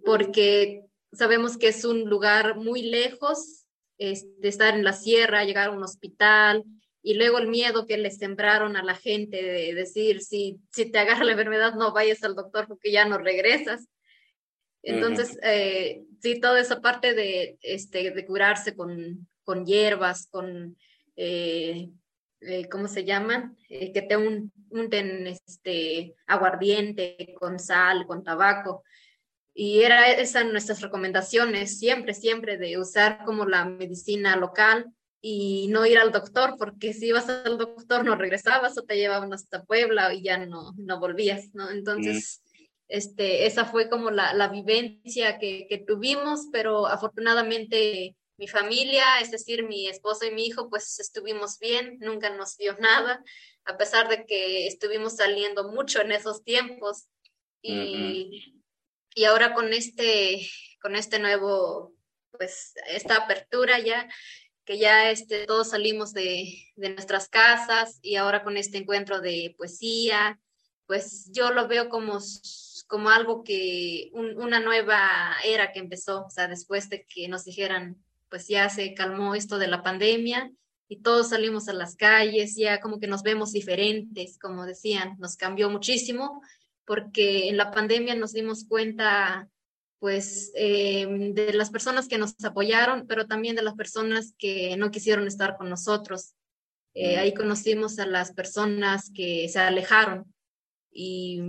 porque 0.05 0.86
sabemos 1.11 1.57
que 1.57 1.67
es 1.67 1.84
un 1.84 2.09
lugar 2.09 2.55
muy 2.55 2.84
lejos 2.84 3.65
de 3.97 4.47
estar 4.47 4.74
en 4.74 4.86
la 4.86 4.93
sierra, 4.93 5.43
llegar 5.43 5.67
a 5.67 5.72
un 5.74 5.84
hospital, 5.84 6.63
y 7.03 7.15
luego 7.15 7.39
el 7.39 7.49
miedo 7.49 7.86
que 7.86 7.97
le 7.97 8.09
sembraron 8.09 8.78
a 8.78 8.84
la 8.84 8.95
gente 8.95 9.43
de 9.43 9.74
decir, 9.74 10.22
si, 10.22 10.61
si 10.72 10.89
te 10.89 10.99
agarra 10.99 11.26
la 11.26 11.34
enfermedad, 11.34 11.74
no 11.74 11.91
vayas 11.91 12.24
al 12.24 12.34
doctor 12.34 12.67
porque 12.69 12.93
ya 12.93 13.03
no 13.03 13.17
regresas. 13.17 13.89
Entonces, 14.84 15.38
eh, 15.43 16.03
sí, 16.22 16.39
toda 16.39 16.61
esa 16.61 16.80
parte 16.80 17.13
de, 17.13 17.57
este, 17.61 18.11
de 18.11 18.26
curarse 18.26 18.74
con, 18.74 19.28
con 19.52 19.66
hierbas, 19.66 20.28
con, 20.32 20.78
eh, 21.18 21.89
eh, 22.39 22.70
¿cómo 22.70 22.88
se 22.88 23.04
llaman? 23.04 23.58
que 23.68 24.06
te 24.08 24.16
unten 24.16 25.28
este, 25.28 26.16
aguardiente 26.26 27.36
con 27.38 27.60
sal, 27.60 28.08
con 28.08 28.24
tabaco. 28.24 28.86
Y 29.54 29.82
era 29.82 30.10
esas 30.10 30.45
nuestras 30.45 30.80
recomendaciones, 30.80 31.78
siempre, 31.78 32.14
siempre 32.14 32.58
de 32.58 32.78
usar 32.78 33.26
como 33.26 33.45
la 33.45 33.66
medicina 33.66 34.38
local 34.38 34.86
y 35.20 35.68
no 35.68 35.86
ir 35.86 35.97
al 35.97 36.14
doctor, 36.14 36.56
porque 36.58 36.93
si 36.93 37.08
ibas 37.08 37.28
al 37.28 37.58
doctor 37.58 38.06
no 38.06 38.16
regresabas 38.16 38.78
o 38.78 38.84
te 38.84 38.95
llevaban 38.95 39.34
hasta 39.34 39.66
Puebla 39.66 40.14
y 40.14 40.24
ya 40.24 40.45
no, 40.45 40.74
no 40.78 40.97
volvías. 40.97 41.49
Entonces, 41.74 42.41
este, 42.91 43.45
esa 43.45 43.66
fue 43.66 43.89
como 43.89 44.12
la, 44.12 44.49
vivencia 44.49 45.39
que, 45.39 45.84
tuvimos, 45.88 46.47
pero 46.52 46.88
afortunadamente 46.88 48.16
mi 48.38 48.48
familia, 48.48 49.20
es 49.20 49.32
decir, 49.32 49.64
mi 49.64 49.88
esposo 49.88 50.26
y 50.26 50.32
mi 50.32 50.46
hijo, 50.46 50.70
pues 50.70 51.00
estuvimos 51.00 51.60
bien, 51.60 51.98
nunca 52.00 52.30
nos 52.30 52.58
dio 52.58 52.76
nada, 52.80 53.24
a 53.66 53.78
pesar 53.78 54.10
de 54.10 54.26
que 54.26 54.68
estuvimos 54.68 55.18
saliendo 55.18 55.72
mucho 55.72 56.02
en 56.02 56.12
esos 56.12 56.44
tiempos. 56.44 57.08
Y, 57.64 58.62
y 59.14 59.26
ahora 59.26 59.54
con 59.54 59.72
este, 59.72 60.50
con 60.82 60.96
este 60.96 61.20
nuevo, 61.20 61.94
pues 62.32 62.74
esta 62.88 63.18
apertura 63.18 63.80
ya, 63.80 64.10
que 64.66 64.80
ya 64.80 65.12
este, 65.12 65.46
todos 65.46 65.70
salimos 65.70 66.14
de, 66.14 66.52
de, 66.76 66.90
nuestras 66.90 67.30
casas 67.30 68.00
y 68.02 68.16
ahora 68.16 68.44
con 68.44 68.58
este 68.58 68.80
encuentro 68.80 69.22
de 69.22 69.54
poesía, 69.58 70.40
pues 70.88 71.30
yo 71.32 71.52
lo 71.52 71.68
veo 71.68 71.88
como, 71.88 72.20
como 72.88 73.10
algo 73.10 73.44
que, 73.44 74.10
una 74.14 74.60
nueva 74.60 75.38
era 75.46 75.72
que 75.72 75.80
empezó, 75.80 76.26
o 76.26 76.30
sea, 76.30 76.48
después 76.48 76.90
de 76.90 77.06
que 77.06 77.28
nos 77.28 77.46
dijeran, 77.46 78.04
pues 78.32 78.48
ya 78.48 78.70
se 78.70 78.96
calmó 78.96 79.36
esto 79.36 79.60
de 79.60 79.68
la 79.68 79.84
pandemia 79.84 80.52
y 80.88 81.02
todos 81.02 81.30
salimos 81.30 81.68
a 81.68 81.74
las 81.74 81.96
calles, 81.96 82.56
ya 82.56 82.80
como 82.80 83.00
que 83.00 83.08
nos 83.08 83.22
vemos 83.22 83.52
diferentes, 83.52 84.40
como 84.40 84.66
decían, 84.66 85.18
nos 85.20 85.36
cambió 85.36 85.70
muchísimo 85.70 86.42
porque 86.86 87.50
en 87.50 87.58
la 87.58 87.72
pandemia 87.72 88.16
nos 88.16 88.32
dimos 88.32 88.66
cuenta 88.66 89.48
pues 90.00 90.52
eh, 90.56 91.06
de 91.34 91.54
las 91.54 91.70
personas 91.70 92.08
que 92.08 92.18
nos 92.18 92.34
apoyaron, 92.44 93.06
pero 93.06 93.28
también 93.28 93.56
de 93.56 93.62
las 93.62 93.76
personas 93.76 94.34
que 94.38 94.76
no 94.76 94.90
quisieron 94.90 95.28
estar 95.28 95.58
con 95.58 95.70
nosotros. 95.70 96.34
Eh, 96.96 97.18
ahí 97.18 97.34
conocimos 97.34 98.00
a 98.00 98.06
las 98.06 98.34
personas 98.34 99.12
que 99.14 99.48
se 99.48 99.60
alejaron 99.60 100.34
y 100.92 101.42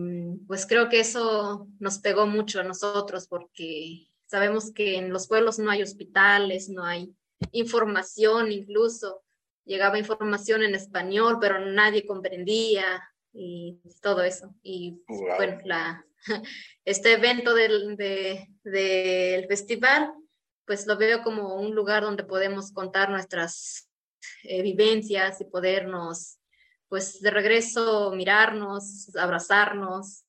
pues 0.47 0.67
creo 0.67 0.89
que 0.89 1.01
eso 1.01 1.67
nos 1.79 1.99
pegó 1.99 2.27
mucho 2.27 2.61
a 2.61 2.65
nosotros 2.65 3.27
porque 3.27 4.12
sabemos 4.33 4.73
que 4.73 4.97
en 4.97 5.13
los 5.13 5.29
pueblos 5.29 5.59
no 5.59 5.71
hay 5.71 5.83
hospitales, 5.83 6.71
no 6.71 6.87
hay 6.87 7.15
información 7.51 8.51
incluso. 8.51 9.23
Llegaba 9.67 9.99
información 9.99 10.63
en 10.63 10.75
español, 10.75 11.37
pero 11.39 11.61
nadie 11.61 12.07
comprendía 12.07 13.03
y 13.35 13.79
todo 14.01 14.23
eso. 14.23 14.55
Y 14.63 15.03
bueno, 15.37 15.59
la, 15.67 16.07
este 16.87 17.13
evento 17.13 17.53
del, 17.53 17.95
del 18.65 19.47
festival, 19.49 20.15
pues 20.65 20.87
lo 20.87 20.97
veo 20.97 21.23
como 21.23 21.57
un 21.57 21.75
lugar 21.75 22.03
donde 22.03 22.25
podemos 22.25 22.73
contar 22.73 23.11
nuestras 23.11 23.87
eh, 24.45 24.63
vivencias 24.63 25.43
y 25.43 25.45
podernos, 25.45 26.39
pues 26.89 27.21
de 27.21 27.31
regreso, 27.31 28.13
mirarnos, 28.13 29.15
abrazarnos 29.15 30.25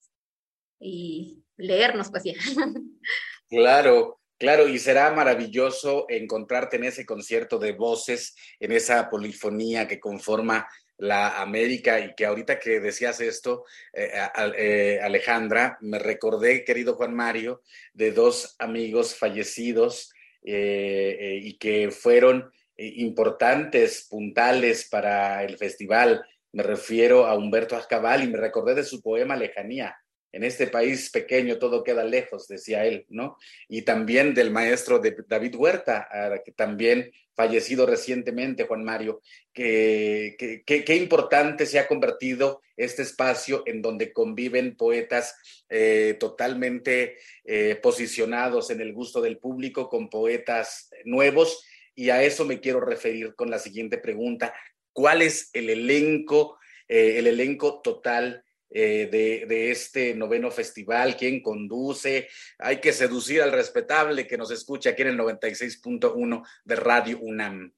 y 0.78 1.46
leernos, 1.56 2.12
pues 2.12 2.26
ya. 2.26 2.34
Claro, 3.54 4.20
Claro, 4.40 4.68
y 4.68 4.78
será 4.78 5.10
maravilloso 5.14 6.06
encontrarte 6.10 6.76
en 6.76 6.84
ese 6.84 7.06
concierto 7.06 7.60
de 7.60 7.72
voces, 7.72 8.36
en 8.60 8.74
esa 8.74 9.10
polifonía 9.10 9.88
que 9.88 10.02
conforma 10.02 10.68
la 10.98 11.42
América 11.42 12.00
y 12.02 12.14
que 12.14 12.26
ahorita 12.26 12.60
que 12.60 12.82
decías 12.82 13.22
esto, 13.22 13.64
eh, 13.94 14.12
eh, 14.58 15.00
Alejandra, 15.02 15.78
me 15.80 15.98
recordé, 15.98 16.66
querido 16.66 16.96
Juan 16.96 17.16
Mario, 17.16 17.62
de 17.94 18.12
dos 18.12 18.58
amigos 18.60 19.16
fallecidos 19.16 20.12
eh, 20.44 21.40
y 21.42 21.58
que 21.58 21.90
fueron 21.90 22.52
importantes, 22.76 24.08
puntales 24.10 24.90
para 24.90 25.44
el 25.46 25.58
festival. 25.58 26.26
Me 26.52 26.64
refiero 26.64 27.28
a 27.28 27.38
Humberto 27.38 27.78
Ascabal 27.78 28.24
y 28.24 28.28
me 28.28 28.38
recordé 28.38 28.76
de 28.76 28.84
su 28.84 29.02
poema 29.02 29.38
Lejanía. 29.38 29.96
En 30.34 30.44
este 30.44 30.68
país 30.68 31.10
pequeño 31.10 31.60
todo 31.60 31.84
queda 31.84 32.04
lejos, 32.04 32.48
decía 32.50 32.86
él, 32.86 33.06
¿no? 33.08 33.38
Y 33.70 33.84
también 33.84 34.34
del 34.34 34.52
maestro 34.52 35.00
de 35.00 35.16
David 35.28 35.56
Huerta, 35.56 36.10
que 36.44 36.52
también 36.52 37.12
fallecido 37.36 37.86
recientemente, 37.86 38.66
Juan 38.66 38.84
Mario, 38.84 39.22
que, 39.54 40.36
qué 40.66 40.96
importante 40.96 41.66
se 41.66 41.80
ha 41.80 41.88
convertido 41.88 42.62
este 42.78 43.04
espacio 43.04 43.64
en 43.66 43.82
donde 43.82 44.12
conviven 44.12 44.76
poetas 44.76 45.36
eh, 45.70 46.18
totalmente 46.20 47.18
eh, 47.44 47.76
posicionados 47.82 48.70
en 48.72 48.82
el 48.82 48.94
gusto 48.94 49.22
del 49.22 49.38
público 49.38 49.90
con 49.90 50.10
poetas 50.10 50.90
nuevos. 51.06 51.64
Y 51.96 52.10
a 52.10 52.24
eso 52.24 52.46
me 52.46 52.60
quiero 52.60 52.80
referir 52.80 53.36
con 53.36 53.50
la 53.50 53.60
siguiente 53.60 53.98
pregunta. 53.98 54.54
¿Cuál 54.92 55.22
es 55.22 55.50
el 55.54 55.70
elenco, 55.70 56.58
eh, 56.88 57.20
el 57.20 57.28
elenco 57.28 57.82
total 57.82 58.44
eh, 58.76 59.08
de, 59.48 59.70
este 59.70 60.16
noveno 60.16 60.50
festival, 60.50 61.16
quién 61.16 61.44
conduce. 61.44 62.28
Hay 62.58 62.78
que 62.78 62.92
seducir 62.92 63.44
al 63.44 63.52
respetable 63.52 64.26
que 64.26 64.36
nos 64.36 64.50
escucha 64.50 64.90
aquí 64.90 65.04
en 65.04 65.10
el 65.10 65.20
96.1 65.20 66.44
de 66.66 66.76
Radio 66.76 67.20
UNAM. 67.20 67.72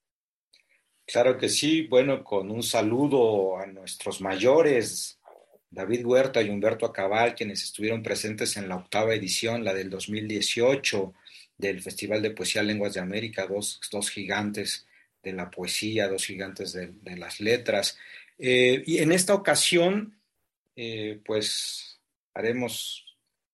Claro 1.06 1.38
que 1.38 1.50
sí, 1.50 1.82
bueno, 1.88 2.24
con 2.24 2.50
un 2.50 2.64
saludo 2.64 3.60
a 3.60 3.66
nuestros 3.66 4.22
mayores, 4.22 5.20
David 5.70 6.06
Huerta 6.06 6.42
y 6.42 6.50
Humberto 6.50 6.86
Acabal, 6.86 7.36
quienes 7.36 7.62
estuvieron 7.62 8.02
presentes 8.02 8.56
en 8.56 8.70
la 8.70 8.78
octava 8.78 9.14
edición, 9.14 9.66
la 9.66 9.74
del 9.74 9.90
2018 9.90 11.14
del 11.58 11.82
Festival 11.82 12.22
de 12.22 12.32
Poesía 12.32 12.64
Lenguas 12.64 12.94
de 12.94 13.02
América, 13.02 13.46
dos, 13.48 13.82
dos 13.92 14.10
gigantes 14.10 14.88
de 15.22 15.34
la 15.34 15.52
poesía, 15.52 16.08
dos 16.08 16.26
gigantes 16.26 16.72
de, 16.72 17.18
las 17.18 17.42
letras. 17.42 17.98
Eh, 18.40 18.82
y 18.86 19.00
en 19.00 19.12
esta 19.12 19.34
ocasión 19.34 20.15
eh, 20.76 21.20
pues 21.26 22.00
haremos, 22.34 23.06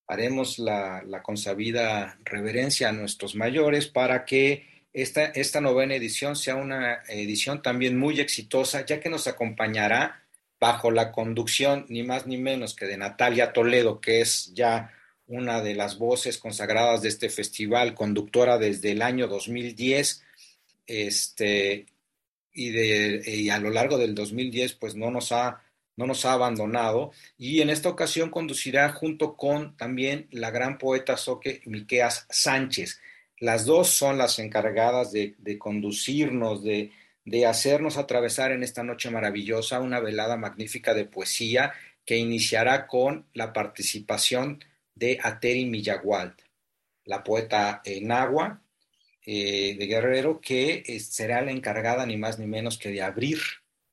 haremos 0.08 0.60
la, 0.60 1.04
la, 1.04 1.22
consabida 1.22 2.18
reverencia 2.24 2.90
a 2.90 2.94
nuestros 2.94 3.36
mayores 3.36 3.88
para 3.88 4.26
que 4.26 4.86
esta, 4.94 5.26
esta 5.26 5.62
novena 5.62 5.96
edición 5.96 6.36
sea 6.36 6.56
una 6.56 7.04
edición 7.08 7.62
también 7.62 7.98
muy 7.98 8.20
exitosa, 8.20 8.86
ya 8.86 9.00
que 9.00 9.10
nos 9.10 9.28
acompañará 9.28 10.24
bajo 10.60 10.92
la 10.92 11.12
conducción 11.12 11.86
ni 11.90 12.04
más 12.04 12.28
ni 12.28 12.38
menos 12.38 12.76
que 12.76 12.86
de 12.86 12.98
Natalia 12.98 13.54
Toledo, 13.54 14.00
que 14.00 14.22
es 14.22 14.54
ya 14.54 14.92
una 15.28 15.62
de 15.62 15.76
las 15.76 15.98
voces 15.98 16.38
consagradas 16.38 17.02
de 17.02 17.10
este 17.10 17.30
festival, 17.30 17.96
conductora 17.96 18.58
desde 18.58 18.92
el 18.92 19.02
año 19.02 19.28
2010, 19.28 20.24
este, 20.88 21.86
y, 22.54 22.70
de, 22.70 23.24
y 23.26 23.50
a 23.50 23.60
lo 23.60 23.70
largo 23.70 23.98
del 23.98 24.14
2010 24.14 24.74
pues 24.74 24.94
no 24.96 25.10
nos 25.10 25.32
ha 25.32 25.64
no 26.02 26.08
nos 26.08 26.26
ha 26.26 26.34
abandonado 26.34 27.12
y 27.38 27.62
en 27.62 27.70
esta 27.70 27.88
ocasión 27.88 28.32
conducirá 28.32 28.90
junto 28.90 29.36
con 29.36 29.78
también 29.78 30.28
la 30.32 30.50
gran 30.50 30.80
poeta 30.80 31.16
Soque 31.16 31.62
Miqueas 31.66 32.26
Sánchez. 32.28 33.00
Las 33.38 33.66
dos 33.66 33.90
son 33.90 34.18
las 34.18 34.40
encargadas 34.40 35.12
de, 35.12 35.36
conducirnos, 35.60 36.64
de, 36.64 36.92
de, 37.24 37.46
hacernos 37.46 37.98
atravesar 37.98 38.52
en 38.52 38.64
esta 38.64 38.82
noche 38.82 39.12
maravillosa 39.12 39.80
una 39.80 40.00
velada 40.00 40.38
magnífica 40.38 40.96
de 40.96 41.06
poesía 41.06 41.72
que 42.04 42.18
iniciará 42.18 42.88
con 42.88 43.28
la 43.36 43.54
participación 43.54 44.64
de 44.96 45.20
Ateri 45.22 45.66
Millagualt, 45.66 46.42
la 47.06 47.24
poeta 47.24 47.84
en 47.86 48.12
agua 48.12 48.60
eh, 49.24 49.76
de 49.78 49.86
Guerrero, 49.86 50.42
que 50.42 50.84
eh, 50.84 51.00
será 51.00 51.44
la 51.44 51.52
encargada 51.52 52.08
ni 52.08 52.18
más 52.18 52.40
ni 52.40 52.48
menos 52.48 52.80
que 52.80 52.90
de 52.90 53.04
abrir 53.04 53.38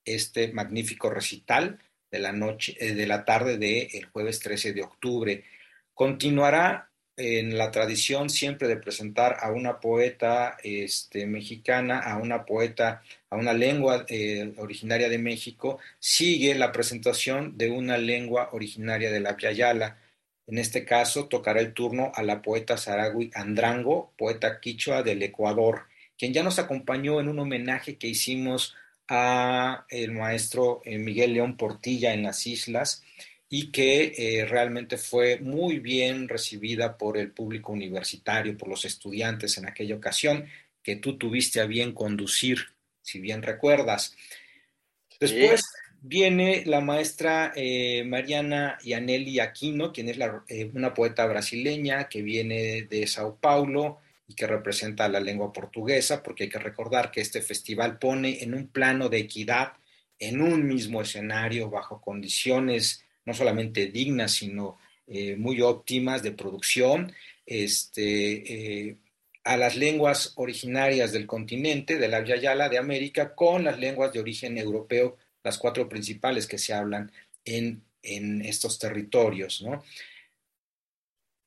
este 0.06 0.52
magnífico 0.52 1.10
recital 1.10 1.78
de 2.10 2.18
la 2.18 2.32
noche, 2.32 2.76
eh, 2.80 2.94
de 2.94 3.06
la 3.06 3.24
tarde 3.24 3.58
del 3.58 4.06
jueves 4.06 4.40
13 4.40 4.72
de 4.72 4.82
octubre. 4.82 5.44
Continuará 5.94 6.88
en 7.18 7.58
la 7.58 7.72
tradición 7.72 8.30
siempre 8.30 8.68
de 8.68 8.76
presentar 8.76 9.38
a 9.40 9.50
una 9.50 9.80
poeta 9.80 10.56
este, 10.62 11.26
mexicana, 11.26 11.98
a 11.98 12.16
una 12.16 12.46
poeta, 12.46 13.02
a 13.28 13.36
una 13.36 13.52
lengua 13.52 14.06
eh, 14.08 14.54
originaria 14.56 15.08
de 15.08 15.18
México, 15.18 15.80
sigue 15.98 16.54
la 16.54 16.70
presentación 16.70 17.58
de 17.58 17.70
una 17.70 17.98
lengua 17.98 18.50
originaria 18.52 19.10
de 19.10 19.18
la 19.18 19.36
Piayala. 19.36 19.98
En 20.46 20.58
este 20.58 20.84
caso, 20.84 21.26
tocará 21.26 21.60
el 21.60 21.74
turno 21.74 22.12
a 22.14 22.22
la 22.22 22.40
poeta 22.40 22.76
Saragui 22.76 23.32
Andrango, 23.34 24.12
poeta 24.16 24.60
quichua 24.60 25.02
del 25.02 25.22
Ecuador, 25.22 25.86
quien 26.16 26.32
ya 26.32 26.44
nos 26.44 26.60
acompañó 26.60 27.20
en 27.20 27.28
un 27.28 27.40
homenaje 27.40 27.98
que 27.98 28.06
hicimos 28.06 28.76
a 29.08 29.86
el 29.88 30.12
maestro 30.12 30.82
eh, 30.84 30.98
Miguel 30.98 31.32
León 31.32 31.56
Portilla 31.56 32.12
en 32.12 32.22
las 32.22 32.46
islas 32.46 33.02
y 33.48 33.70
que 33.70 34.12
eh, 34.16 34.46
realmente 34.46 34.98
fue 34.98 35.38
muy 35.40 35.78
bien 35.78 36.28
recibida 36.28 36.98
por 36.98 37.16
el 37.16 37.30
público 37.30 37.72
universitario, 37.72 38.56
por 38.56 38.68
los 38.68 38.84
estudiantes 38.84 39.56
en 39.56 39.66
aquella 39.66 39.94
ocasión, 39.94 40.46
que 40.82 40.96
tú 40.96 41.16
tuviste 41.16 41.60
a 41.60 41.66
bien 41.66 41.92
conducir, 41.92 42.58
si 43.00 43.20
bien 43.20 43.42
recuerdas. 43.42 44.14
Después 45.18 45.64
viene 46.02 46.64
la 46.66 46.80
maestra 46.80 47.52
eh, 47.56 48.04
Mariana 48.04 48.78
Yaneli 48.84 49.40
Aquino, 49.40 49.92
quien 49.92 50.10
es 50.10 50.18
una 50.74 50.92
poeta 50.92 51.26
brasileña 51.26 52.08
que 52.08 52.22
viene 52.22 52.82
de 52.82 53.06
Sao 53.06 53.36
Paulo 53.36 54.00
y 54.28 54.34
que 54.34 54.46
representa 54.46 55.08
la 55.08 55.20
lengua 55.20 55.52
portuguesa, 55.52 56.22
porque 56.22 56.44
hay 56.44 56.50
que 56.50 56.58
recordar 56.58 57.10
que 57.10 57.22
este 57.22 57.40
festival 57.40 57.98
pone 57.98 58.42
en 58.42 58.54
un 58.54 58.68
plano 58.68 59.08
de 59.08 59.18
equidad, 59.18 59.72
en 60.18 60.42
un 60.42 60.66
mismo 60.66 61.00
escenario, 61.00 61.70
bajo 61.70 62.00
condiciones 62.00 63.04
no 63.24 63.34
solamente 63.34 63.86
dignas, 63.86 64.32
sino 64.32 64.78
eh, 65.06 65.36
muy 65.36 65.60
óptimas 65.60 66.22
de 66.22 66.32
producción, 66.32 67.12
este, 67.44 68.88
eh, 68.88 68.96
a 69.44 69.56
las 69.56 69.76
lenguas 69.76 70.32
originarias 70.36 71.12
del 71.12 71.26
continente, 71.26 71.98
de 71.98 72.08
la 72.08 72.22
Yala 72.24 72.68
de 72.68 72.78
América, 72.78 73.34
con 73.34 73.64
las 73.64 73.78
lenguas 73.78 74.12
de 74.12 74.20
origen 74.20 74.58
europeo, 74.58 75.16
las 75.42 75.56
cuatro 75.58 75.88
principales 75.88 76.46
que 76.46 76.58
se 76.58 76.74
hablan 76.74 77.10
en, 77.44 77.82
en 78.02 78.42
estos 78.42 78.78
territorios. 78.78 79.62
¿no? 79.62 79.82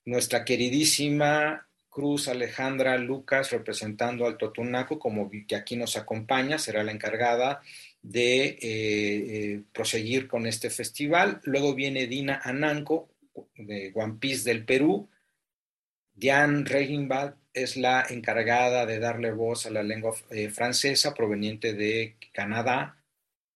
Nuestra 0.06 0.44
queridísima 0.44 1.68
Cruz 1.92 2.30
Alejandra 2.30 2.98
Lucas, 2.98 3.52
representando 3.52 4.26
al 4.26 4.38
Totunaco, 4.38 4.98
como 4.98 5.30
que 5.30 5.58
aquí 5.58 5.76
nos 5.76 5.98
acompaña, 5.98 6.58
será 6.58 6.84
la 6.84 6.94
encargada 6.94 7.62
de 8.02 8.46
eh, 8.46 8.58
eh, 8.62 9.62
proseguir 9.74 10.30
con 10.30 10.48
este 10.48 10.70
festival. 10.70 11.42
Luego 11.44 11.76
viene 11.76 12.08
Dina 12.08 12.40
Ananco, 12.42 13.10
de 13.58 13.92
One 13.94 14.16
Piece 14.22 14.50
del 14.50 14.64
Perú. 14.64 15.10
Diane 16.14 16.64
Reginbald 16.64 17.36
es 17.54 17.76
la 17.76 18.06
encargada 18.10 18.86
de 18.86 19.00
darle 19.00 19.34
voz 19.34 19.66
a 19.66 19.70
la 19.70 19.84
lengua 19.84 20.16
eh, 20.30 20.50
francesa 20.50 21.14
proveniente 21.14 21.74
de 21.74 22.16
Canadá. 22.32 22.96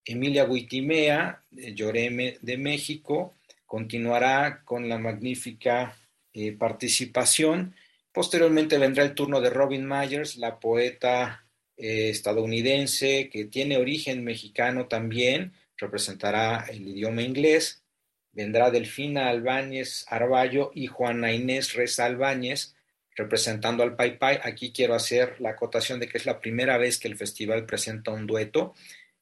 Emilia 0.04 0.44
Huitimea, 0.44 1.42
Lloreme 1.50 2.36
de 2.42 2.58
México, 2.58 3.34
continuará 3.64 4.60
con 4.62 4.90
la 4.90 4.98
magnífica 4.98 5.96
participación 6.58 7.74
Posteriormente 8.16 8.78
vendrá 8.78 9.04
el 9.04 9.12
turno 9.12 9.42
de 9.42 9.50
Robin 9.50 9.86
Myers, 9.86 10.38
la 10.38 10.58
poeta 10.58 11.46
eh, 11.76 12.08
estadounidense 12.08 13.28
que 13.28 13.44
tiene 13.44 13.76
origen 13.76 14.24
mexicano 14.24 14.86
también, 14.86 15.52
representará 15.76 16.64
el 16.70 16.88
idioma 16.88 17.20
inglés. 17.20 17.84
Vendrá 18.32 18.70
Delfina 18.70 19.28
Albáñez 19.28 20.06
Arballo 20.08 20.70
y 20.74 20.86
Juana 20.86 21.34
Inés 21.34 21.74
Reza 21.74 22.06
Albáñez, 22.06 22.74
representando 23.14 23.82
al 23.82 23.96
Pai 23.96 24.18
Pai. 24.18 24.38
Aquí 24.42 24.72
quiero 24.72 24.94
hacer 24.94 25.38
la 25.38 25.50
acotación 25.50 26.00
de 26.00 26.08
que 26.08 26.16
es 26.16 26.24
la 26.24 26.40
primera 26.40 26.78
vez 26.78 26.98
que 26.98 27.08
el 27.08 27.18
festival 27.18 27.66
presenta 27.66 28.12
un 28.12 28.26
dueto, 28.26 28.72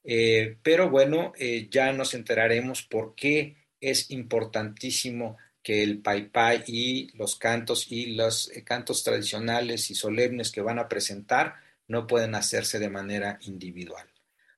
eh, 0.04 0.56
pero 0.62 0.88
bueno, 0.88 1.32
eh, 1.36 1.66
ya 1.68 1.92
nos 1.92 2.14
enteraremos 2.14 2.84
por 2.84 3.16
qué 3.16 3.56
es 3.80 4.12
importantísimo 4.12 5.36
que 5.64 5.82
el 5.82 6.02
pai 6.02 6.28
pai 6.28 6.62
y 6.66 7.16
los 7.16 7.36
cantos 7.36 7.90
y 7.90 8.14
los 8.14 8.54
eh, 8.54 8.62
cantos 8.62 9.02
tradicionales 9.02 9.90
y 9.90 9.94
solemnes 9.94 10.52
que 10.52 10.60
van 10.60 10.78
a 10.78 10.88
presentar 10.88 11.54
no 11.88 12.06
pueden 12.06 12.34
hacerse 12.34 12.78
de 12.78 12.90
manera 12.90 13.38
individual. 13.42 14.06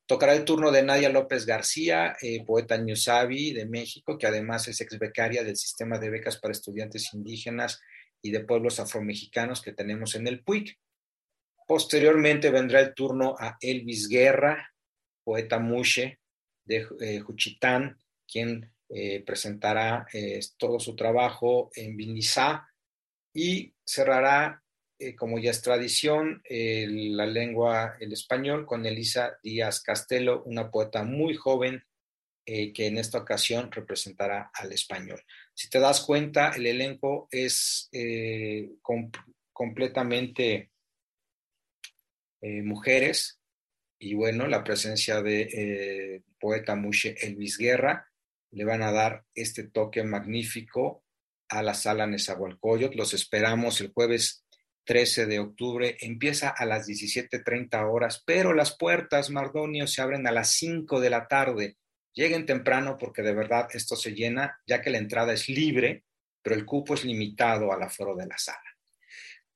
Tocará 0.07 0.35
el 0.35 0.45
turno 0.45 0.71
de 0.73 0.83
Nadia 0.83 1.09
López 1.09 1.47
García, 1.47 2.17
eh, 2.21 2.45
poeta 2.45 2.77
ñusabi 2.77 3.53
de 3.53 3.67
México, 3.67 4.19
que 4.19 4.27
además 4.27 4.67
es 4.69 4.81
ex 4.81 4.99
becaria 4.99 5.45
del 5.45 5.57
sistema 5.57 5.99
de 5.99 6.11
becas 6.11 6.39
para 6.39 6.53
estudiantes 6.53 7.15
indígenas 7.15 7.81
y 8.21 8.31
de 8.33 8.41
pueblos 8.41 8.81
afromexicanos 8.81 9.63
que 9.63 9.73
tenemos 9.73 10.17
en 10.17 10.27
el 10.27 10.43
PUIC. 10.43 10.77
Posteriormente 11.67 12.51
vendrá 12.51 12.81
el 12.81 12.95
turno 12.95 13.35
a 13.39 13.57
Elvis 13.61 14.09
Guerra, 14.09 14.73
poeta 15.25 15.59
mushe 15.59 16.21
de 16.65 16.87
eh, 17.01 17.21
Juchitán, 17.21 17.99
quien 18.29 18.73
eh, 18.89 19.24
presentará 19.26 20.07
eh, 20.12 20.39
todo 20.57 20.78
su 20.78 20.95
trabajo 20.95 21.70
en 21.74 21.97
Vinizá 21.97 22.68
y 23.34 23.74
cerrará, 23.84 24.62
eh, 25.01 25.16
como 25.16 25.41
ya 25.41 25.51
es 25.51 25.61
tradición, 25.61 26.41
la 26.49 27.26
lengua, 27.26 27.97
el 27.99 28.12
español, 28.12 28.64
con 28.64 28.87
Elisa 28.87 29.39
Díaz 29.43 29.82
Castelo, 29.82 30.45
una 30.45 30.70
poeta 30.70 31.03
muy 31.03 31.34
joven 31.34 31.82
que 32.45 32.87
en 32.87 32.97
esta 32.97 33.18
ocasión 33.18 33.72
representará 33.72 34.53
al 34.55 34.70
español. 34.70 35.20
Si 35.53 35.68
te 35.68 35.80
das 35.80 36.01
cuenta, 36.01 36.53
el 36.53 36.64
elenco 36.64 37.26
es 37.32 37.91
completamente 39.51 40.70
mujeres 42.41 43.41
y 43.99 44.14
bueno, 44.14 44.47
la 44.47 44.62
presencia 44.62 45.20
de 45.22 46.22
poeta 46.39 46.76
Mushe 46.76 47.16
Elvis 47.20 47.59
Guerra, 47.59 48.09
le 48.57 48.65
van 48.65 48.83
a 48.83 48.91
dar 48.91 49.23
este 49.35 49.65
toque 49.65 50.03
magnífico 50.03 51.05
a 51.51 51.63
la 51.63 51.75
sala 51.75 52.07
Nezahualcóyotl. 52.07 52.97
Los 52.97 53.13
esperamos 53.13 53.83
el 53.83 53.93
jueves 53.93 54.47
13 54.85 55.27
de 55.27 55.41
octubre. 55.41 55.99
Empieza 56.01 56.49
a 56.49 56.65
las 56.65 56.89
17.30 56.89 57.87
horas, 57.87 58.23
pero 58.25 58.55
las 58.55 58.75
puertas, 58.75 59.29
Mardonio, 59.29 59.87
se 59.87 60.01
abren 60.01 60.27
a 60.27 60.33
las 60.33 60.53
5 60.53 61.01
de 61.01 61.11
la 61.11 61.29
tarde. 61.29 61.77
Lleguen 62.15 62.47
temprano 62.47 62.97
porque 62.99 63.21
de 63.21 63.35
verdad 63.35 63.69
esto 63.75 63.95
se 63.95 64.15
llena, 64.15 64.59
ya 64.67 64.81
que 64.81 64.89
la 64.89 64.99
entrada 64.99 65.35
es 65.35 65.51
libre, 65.51 66.05
pero 66.41 66.57
el 66.57 66.65
cupo 66.65 66.95
es 66.95 67.05
limitado 67.05 67.75
al 67.75 67.83
aforo 67.83 68.17
de 68.17 68.27
la 68.27 68.39
sala. 68.39 68.59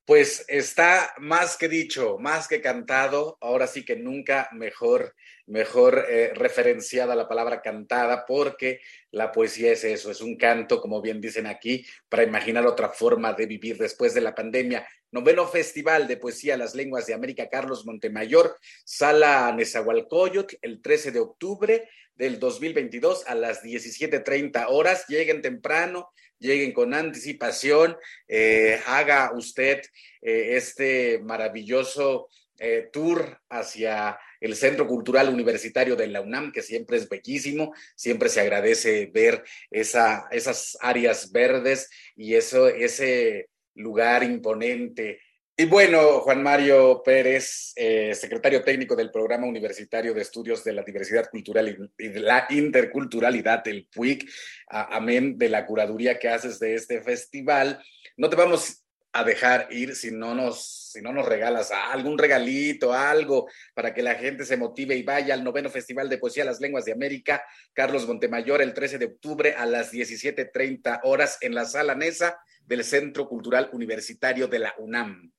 Pues 0.04 0.44
está 0.46 1.14
más 1.16 1.56
que 1.56 1.68
dicho, 1.68 2.18
más 2.18 2.48
que 2.48 2.60
cantado, 2.60 3.38
ahora 3.40 3.66
sí 3.66 3.82
que 3.82 3.96
nunca 3.96 4.50
mejor, 4.52 5.14
mejor 5.50 6.06
eh, 6.08 6.32
referenciada 6.34 7.16
la 7.16 7.28
palabra 7.28 7.60
cantada, 7.60 8.24
porque 8.24 8.80
la 9.10 9.32
poesía 9.32 9.72
es 9.72 9.82
eso, 9.82 10.10
es 10.10 10.20
un 10.20 10.36
canto, 10.36 10.80
como 10.80 11.02
bien 11.02 11.20
dicen 11.20 11.46
aquí, 11.46 11.84
para 12.08 12.22
imaginar 12.22 12.66
otra 12.66 12.88
forma 12.88 13.32
de 13.32 13.46
vivir 13.46 13.76
después 13.76 14.14
de 14.14 14.20
la 14.20 14.34
pandemia. 14.34 14.86
Noveno 15.10 15.46
Festival 15.48 16.06
de 16.06 16.16
Poesía 16.16 16.56
Las 16.56 16.76
Lenguas 16.76 17.06
de 17.06 17.14
América, 17.14 17.48
Carlos 17.48 17.84
Montemayor, 17.84 18.56
Sala 18.84 19.52
Nezahualcóyotl, 19.52 20.56
el 20.62 20.80
13 20.80 21.10
de 21.10 21.18
octubre 21.18 21.88
del 22.14 22.38
2022 22.38 23.24
a 23.26 23.34
las 23.34 23.64
17.30 23.64 24.66
horas. 24.68 25.06
Lleguen 25.08 25.42
temprano, 25.42 26.10
lleguen 26.38 26.72
con 26.72 26.94
anticipación, 26.94 27.96
eh, 28.28 28.80
haga 28.86 29.32
usted 29.34 29.82
eh, 30.22 30.56
este 30.56 31.18
maravilloso 31.18 32.28
eh, 32.60 32.88
tour 32.92 33.40
hacia 33.48 34.18
el 34.40 34.54
Centro 34.54 34.86
Cultural 34.86 35.28
Universitario 35.28 35.96
de 35.96 36.06
la 36.06 36.20
UNAM, 36.20 36.52
que 36.52 36.62
siempre 36.62 36.98
es 36.98 37.08
bellísimo, 37.08 37.72
siempre 37.96 38.28
se 38.28 38.40
agradece 38.40 39.10
ver 39.12 39.42
esa, 39.70 40.28
esas 40.30 40.78
áreas 40.80 41.32
verdes 41.32 41.90
y 42.14 42.34
eso, 42.34 42.68
ese 42.68 43.48
lugar 43.74 44.22
imponente 44.22 45.20
y 45.60 45.66
bueno, 45.66 46.20
Juan 46.20 46.42
Mario 46.42 47.02
Pérez, 47.04 47.74
eh, 47.76 48.14
secretario 48.14 48.64
técnico 48.64 48.96
del 48.96 49.10
Programa 49.10 49.46
Universitario 49.46 50.14
de 50.14 50.22
Estudios 50.22 50.64
de 50.64 50.72
la 50.72 50.82
Diversidad 50.82 51.28
Cultural 51.28 51.90
y 51.98 52.08
de 52.08 52.20
la 52.20 52.46
Interculturalidad, 52.48 53.68
el 53.68 53.86
PUIC, 53.94 54.26
amén 54.68 55.36
de 55.36 55.50
la 55.50 55.66
curaduría 55.66 56.18
que 56.18 56.30
haces 56.30 56.58
de 56.60 56.76
este 56.76 57.02
festival. 57.02 57.78
No 58.16 58.30
te 58.30 58.36
vamos 58.36 58.86
a 59.12 59.24
dejar 59.24 59.68
ir 59.70 59.96
si 59.96 60.10
no 60.10 60.34
nos, 60.34 60.90
si 60.92 61.02
no 61.02 61.12
nos 61.12 61.26
regalas 61.26 61.70
algún 61.72 62.16
regalito, 62.16 62.92
algo, 62.92 63.48
para 63.74 63.92
que 63.92 64.02
la 64.02 64.14
gente 64.14 64.44
se 64.44 64.56
motive 64.56 64.96
y 64.96 65.02
vaya 65.02 65.34
al 65.34 65.44
noveno 65.44 65.68
Festival 65.68 66.08
de 66.08 66.18
Poesía 66.18 66.44
Las 66.44 66.60
Lenguas 66.60 66.84
de 66.84 66.92
América, 66.92 67.42
Carlos 67.72 68.06
Montemayor, 68.06 68.62
el 68.62 68.74
13 68.74 68.98
de 68.98 69.06
octubre 69.06 69.54
a 69.56 69.66
las 69.66 69.92
17.30 69.92 71.00
horas 71.04 71.38
en 71.40 71.54
la 71.54 71.64
sala 71.64 71.94
Nesa 71.94 72.38
del 72.64 72.84
Centro 72.84 73.28
Cultural 73.28 73.68
Universitario 73.72 74.46
de 74.46 74.58
la 74.60 74.74
UNAM. 74.78 75.32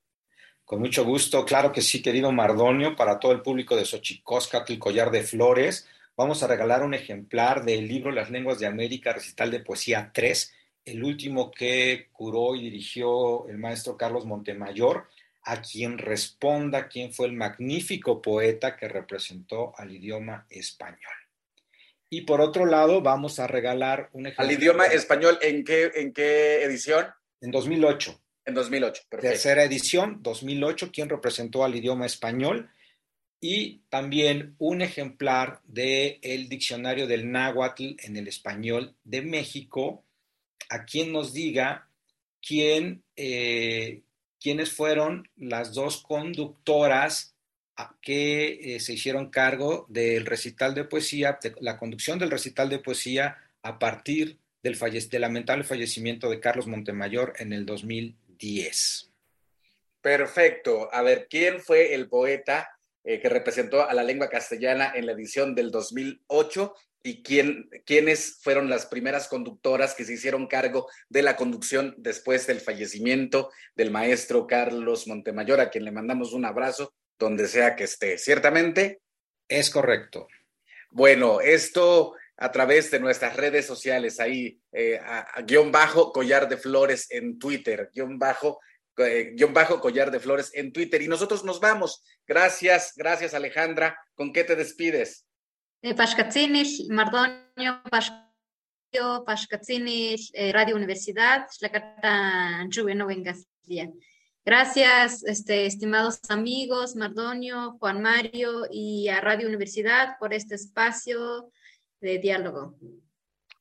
Con 0.65 0.80
mucho 0.80 1.03
gusto, 1.03 1.45
claro 1.45 1.72
que 1.72 1.82
sí, 1.82 2.01
querido 2.01 2.32
Mardonio, 2.32 2.95
para 2.95 3.19
todo 3.19 3.32
el 3.32 3.41
público 3.41 3.76
de 3.76 3.86
Xochicóscatl, 3.86 4.78
collar 4.78 5.11
de 5.11 5.24
flores, 5.24 5.88
vamos 6.15 6.43
a 6.43 6.47
regalar 6.47 6.84
un 6.84 6.93
ejemplar 6.93 7.65
del 7.65 7.88
libro 7.88 8.11
Las 8.11 8.30
lenguas 8.30 8.59
de 8.59 8.67
América, 8.67 9.13
recital 9.13 9.51
de 9.51 9.59
poesía 9.61 10.11
3, 10.13 10.53
el 10.86 11.03
último 11.03 11.51
que 11.51 12.07
curó 12.11 12.55
y 12.55 12.61
dirigió 12.61 13.47
el 13.47 13.57
maestro 13.57 13.97
Carlos 13.97 14.25
Montemayor, 14.25 15.07
a 15.43 15.61
quien 15.61 15.97
responda 15.97 16.88
quién 16.88 17.13
fue 17.13 17.27
el 17.27 17.34
magnífico 17.34 18.21
poeta 18.21 18.75
que 18.75 18.88
representó 18.88 19.73
al 19.77 19.91
idioma 19.91 20.45
español. 20.49 21.13
Y 22.09 22.21
por 22.21 22.41
otro 22.41 22.65
lado, 22.65 23.01
vamos 23.01 23.39
a 23.39 23.47
regalar 23.47 24.09
un 24.13 24.27
ejemplar. 24.27 24.47
¿Al 24.47 24.53
idioma 24.53 24.86
español 24.88 25.39
en 25.41 25.63
qué, 25.63 25.91
en 25.95 26.13
qué 26.13 26.63
edición? 26.63 27.07
En 27.39 27.51
2008. 27.51 28.21
En 28.45 28.53
2008, 28.53 29.03
perfecto. 29.07 29.34
Tercera 29.34 29.63
edición, 29.63 30.17
2008, 30.21 30.91
quien 30.91 31.09
representó 31.09 31.63
al 31.63 31.75
idioma 31.75 32.05
español. 32.05 32.69
Y 33.39 33.79
también 33.89 34.55
un 34.59 34.82
ejemplar 34.82 35.61
del 35.63 36.19
el 36.21 36.49
diccionario 36.49 37.07
del 37.07 37.32
náhuatl 37.32 37.95
en 37.99 38.17
el 38.17 38.27
español 38.27 38.95
de 39.03 39.21
México, 39.21 40.03
a 40.72 40.86
quien 40.86 41.11
nos 41.11 41.34
diga 41.34 41.89
quién, 42.41 43.03
eh, 43.17 44.01
quiénes 44.39 44.72
fueron 44.72 45.30
las 45.36 45.74
dos 45.74 46.01
conductoras 46.01 47.36
que 48.01 48.76
eh, 48.76 48.80
se 48.80 48.93
hicieron 48.93 49.30
cargo 49.30 49.86
del 49.89 50.26
recital 50.26 50.74
de 50.74 50.86
poesía, 50.86 51.39
de 51.41 51.55
la 51.59 51.78
conducción 51.78 52.19
del 52.19 52.32
recital 52.32 52.69
de 52.69 52.80
poesía 52.80 53.38
a 53.63 53.80
partir 53.80 54.38
del, 54.63 54.78
lamentable 55.19 55.63
fallecimiento 55.63 56.30
de 56.30 56.39
Carlos 56.39 56.67
Montemayor 56.67 57.34
en 57.39 57.53
el 57.53 57.65
2010. 57.65 59.09
Perfecto. 59.99 60.93
A 60.93 61.01
ver, 61.01 61.28
¿quién 61.30 61.59
fue 61.59 61.93
el 61.95 62.07
poeta 62.07 62.69
eh, 63.03 63.19
que 63.19 63.30
representó 63.30 63.88
a 63.88 63.93
la 63.93 64.03
lengua 64.03 64.30
castellana 64.30 64.93
en 64.95 65.05
la 65.05 65.11
edición 65.11 65.53
del 65.53 65.69
2008 65.69 66.76
y 67.04 67.24
quién, 67.24 67.70
quiénes 67.86 68.39
fueron 68.41 68.70
las 68.70 68.86
primeras 68.86 69.28
conductoras 69.28 69.95
que 69.95 70.06
se 70.06 70.14
hicieron 70.14 70.47
cargo 70.47 70.88
de 71.10 71.22
la 71.22 71.36
conducción 71.36 71.95
después 71.97 72.47
del 72.47 72.60
fallecimiento 72.60 73.52
del 73.76 73.91
maestro 73.91 74.47
Carlos 74.47 75.08
Montemayor, 75.08 75.60
a 75.60 75.70
quien 75.70 75.86
le 75.86 75.91
mandamos 75.91 76.34
un 76.34 76.45
abrazo 76.45 76.93
donde 77.18 77.47
sea 77.47 77.76
que 77.76 77.86
esté. 77.86 78.18
¿Ciertamente? 78.18 79.02
Es 79.47 79.70
correcto. 79.70 80.28
Bueno, 80.91 81.41
esto 81.41 82.14
a 82.38 82.52
través 82.52 82.89
de 82.89 82.99
nuestras 82.99 83.38
redes 83.38 83.66
sociales, 83.66 84.20
ahí, 84.20 84.60
eh, 84.72 84.99
a, 84.99 85.41
guion 85.43 85.72
bajo 85.72 86.12
collar 86.12 86.49
de 86.49 86.58
flores 86.58 87.08
en 87.12 87.38
Twitter, 87.38 87.91
guion 87.93 88.18
bajo, 88.18 88.60
eh, 88.97 89.32
guion 89.36 89.54
bajo 89.54 89.80
collar 89.80 90.10
de 90.10 90.20
flores 90.20 90.49
en 90.54 90.74
Twitter. 90.74 91.02
Y 91.02 91.08
nosotros 91.08 91.43
nos 91.43 91.60
vamos. 91.60 92.04
Gracias, 92.26 92.93
gracias 92.95 93.34
Alejandra. 93.34 93.97
¿Con 94.16 94.34
qué 94.34 94.43
te 94.43 94.56
despides? 94.56 95.26
Eh, 95.84 95.95
Mardonio, 96.89 97.82
eh, 100.34 100.51
Radio 100.51 100.75
Universidad, 100.75 101.47
la 101.59 101.71
carta 101.71 102.67
no 102.95 103.07
vengas 103.07 103.47
Gracias, 104.45 105.23
este, 105.23 105.65
estimados 105.65 106.19
amigos, 106.29 106.95
Mardonio, 106.95 107.77
Juan 107.79 107.99
Mario 108.01 108.67
y 108.69 109.07
a 109.07 109.21
Radio 109.21 109.47
Universidad 109.47 110.17
por 110.19 110.36
este 110.36 110.53
espacio 110.53 111.51
de 111.99 112.19
diálogo. 112.19 112.77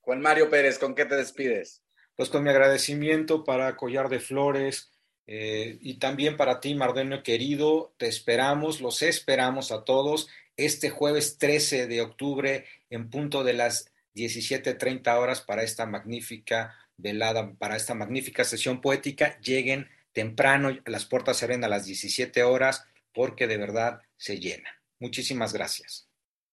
Juan 0.01 0.21
Mario 0.21 0.51
Pérez, 0.51 0.79
¿con 0.79 0.95
qué 0.95 1.07
te 1.07 1.17
despides? 1.17 1.83
Pues 2.17 2.29
con 2.29 2.43
mi 2.43 2.51
agradecimiento 2.51 3.45
para 3.45 3.77
Collar 3.77 4.11
de 4.11 4.21
Flores 4.21 4.90
eh, 5.33 5.79
y 5.81 5.95
también 5.95 6.37
para 6.37 6.59
ti, 6.59 6.75
Mardonio 6.75 7.23
querido. 7.23 7.95
Te 7.99 8.09
esperamos, 8.09 8.81
los 8.81 9.01
esperamos 9.01 9.71
a 9.71 9.85
todos 9.85 10.29
este 10.57 10.91
jueves 10.91 11.39
13 11.39 11.87
de 11.87 12.01
octubre 12.01 12.65
en 12.91 13.11
punto 13.11 13.45
de 13.45 13.53
las 13.53 13.93
17.30 14.17 15.17
horas 15.17 15.41
para 15.41 15.63
esta 15.63 15.87
magnífica 15.87 16.75
velada, 16.97 17.53
para 17.53 17.77
esta 17.77 17.95
magnífica 17.95 18.43
sesión 18.43 18.81
poética. 18.81 19.39
Lleguen 19.39 19.89
temprano, 20.13 20.77
las 20.85 21.05
puertas 21.05 21.37
se 21.37 21.45
abren 21.45 21.63
a 21.63 21.69
las 21.69 21.87
17 21.87 22.43
horas 22.43 22.85
porque 23.15 23.47
de 23.47 23.57
verdad 23.57 24.03
se 24.17 24.41
llena. 24.41 24.83
Muchísimas 24.99 25.53
gracias. 25.53 26.10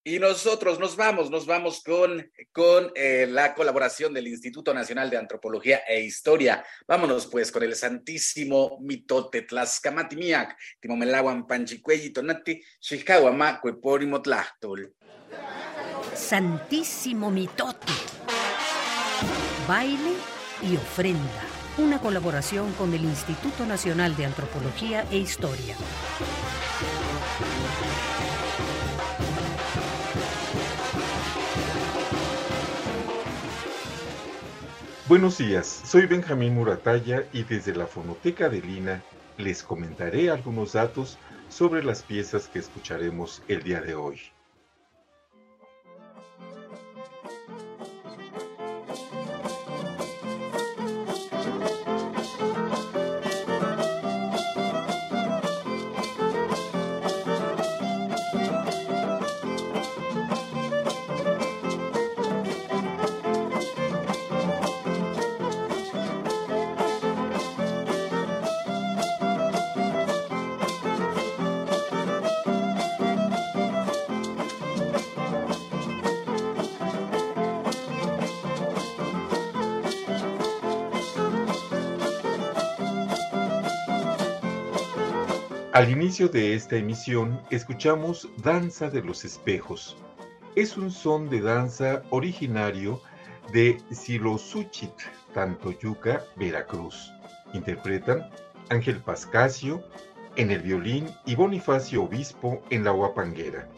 Y 0.07 0.19
nosotros 0.19 0.79
nos 0.79 0.95
vamos, 0.95 1.29
nos 1.29 1.45
vamos 1.45 1.83
con, 1.83 2.31
con 2.53 2.93
eh, 2.95 3.27
la 3.29 3.53
colaboración 3.53 4.13
del 4.13 4.27
Instituto 4.27 4.73
Nacional 4.73 5.09
de 5.09 5.17
Antropología 5.17 5.81
e 5.85 5.99
Historia. 5.99 6.63
Vámonos 6.87 7.27
pues 7.27 7.51
con 7.51 7.61
el 7.63 7.75
santísimo 7.75 8.77
mitote 8.79 9.41
Tlaxcamatimiac, 9.41 10.57
Timomelaguan 10.79 11.45
Panchicuelli 11.45 12.11
Tonati, 12.11 12.63
Xicahuama, 12.79 13.59
Cueporimo 13.59 14.21
Santísimo 16.15 17.29
mitote. 17.29 17.91
Baile 19.67 20.13
y 20.61 20.77
ofrenda 20.77 21.43
una 21.79 21.99
colaboración 21.99 22.71
con 22.75 22.93
el 22.93 23.03
Instituto 23.03 23.65
Nacional 23.65 24.15
de 24.15 24.23
Antropología 24.23 25.05
e 25.11 25.17
Historia. 25.17 25.75
Buenos 35.07 35.37
días, 35.37 35.67
soy 35.85 36.05
Benjamín 36.05 36.53
Murataya 36.53 37.29
y 37.31 37.45
desde 37.45 37.73
la 37.73 37.87
Fonoteca 37.87 38.49
de 38.49 38.61
Lina 38.61 39.05
les 39.37 39.63
comentaré 39.63 40.29
algunos 40.29 40.73
datos 40.73 41.17
sobre 41.47 41.81
las 41.81 42.03
piezas 42.03 42.49
que 42.49 42.59
escucharemos 42.59 43.41
el 43.47 43.63
día 43.63 43.79
de 43.79 43.95
hoy. 43.95 44.19
Al 85.77 85.91
inicio 85.91 86.27
de 86.27 86.55
esta 86.55 86.75
emisión 86.75 87.39
escuchamos 87.51 88.27
Danza 88.37 88.89
de 88.89 89.03
los 89.03 89.23
Espejos. 89.23 89.95
Es 90.55 90.75
un 90.75 90.89
son 90.89 91.29
de 91.29 91.39
danza 91.39 92.01
originario 92.09 92.99
de 93.53 93.77
Silosuchit, 93.91 94.95
Tantoyuca, 95.35 96.23
Veracruz. 96.35 97.13
Interpretan 97.53 98.27
Ángel 98.69 98.99
Pascasio 99.01 99.83
en 100.35 100.49
el 100.49 100.63
violín 100.63 101.11
y 101.27 101.35
Bonifacio 101.35 102.05
Obispo 102.05 102.59
en 102.71 102.83
la 102.83 102.89
guapanguera. 102.89 103.69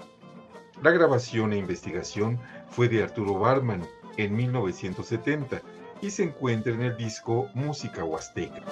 La 0.82 0.92
grabación 0.92 1.52
e 1.52 1.58
investigación 1.58 2.40
fue 2.70 2.88
de 2.88 3.04
Arturo 3.04 3.38
Barman 3.38 3.86
en 4.16 4.38
1970 4.38 5.62
y 6.02 6.12
se 6.12 6.24
encuentra 6.24 6.72
en 6.72 6.82
el 6.82 6.96
disco 6.96 7.50
Música 7.54 8.06
Huasteca. 8.06 8.64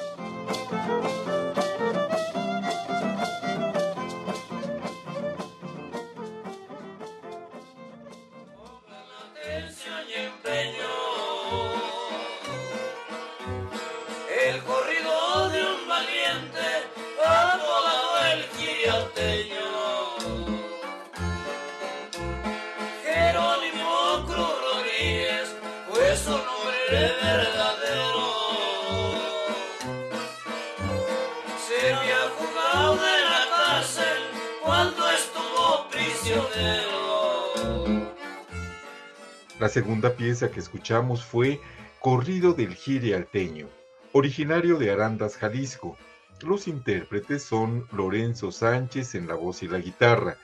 La 39.60 39.68
segunda 39.68 40.16
pieza 40.16 40.50
que 40.50 40.62
escuchamos 40.62 41.26
fue 41.26 41.60
Corrido 42.00 42.54
del 42.54 42.74
Gire 42.74 43.16
Alteño, 43.16 43.68
originario 44.14 44.78
de 44.78 44.92
Arandas, 44.92 45.36
Jalisco. 45.36 45.98
Los 46.42 46.70
intérpretes 46.70 47.44
son 47.44 47.86
Lorenzo 47.92 48.54
Sánchez 48.54 49.16
en 49.16 49.28
la 49.28 49.34
voz 49.36 49.62
y 49.62 49.68
la 49.68 49.80
guitarra, 49.80 50.38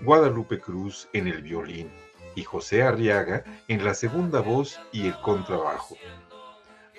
Guadalupe 0.00 0.60
Cruz 0.60 1.08
en 1.12 1.28
el 1.28 1.42
violín 1.42 1.90
y 2.34 2.44
José 2.44 2.82
Arriaga 2.82 3.44
en 3.68 3.84
la 3.84 3.94
segunda 3.94 4.40
voz 4.40 4.80
y 4.92 5.06
el 5.06 5.20
contrabajo. 5.20 5.96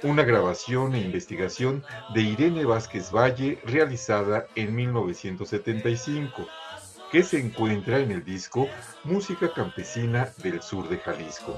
Una 0.04 0.24
grabación 0.24 0.96
e 0.96 1.00
investigación 1.02 1.84
de 2.14 2.22
Irene 2.22 2.66
Vázquez 2.66 3.12
Valle 3.12 3.60
realizada 3.66 4.48
en 4.56 4.76
1975 4.76 6.48
que 7.12 7.24
se 7.24 7.40
encuentra 7.40 8.00
en 8.00 8.12
el 8.12 8.24
disco 8.24 8.68
Música 9.04 9.54
Campesina 9.54 10.30
del 10.38 10.62
Sur 10.62 10.88
de 10.88 10.98
Jalisco. 10.98 11.56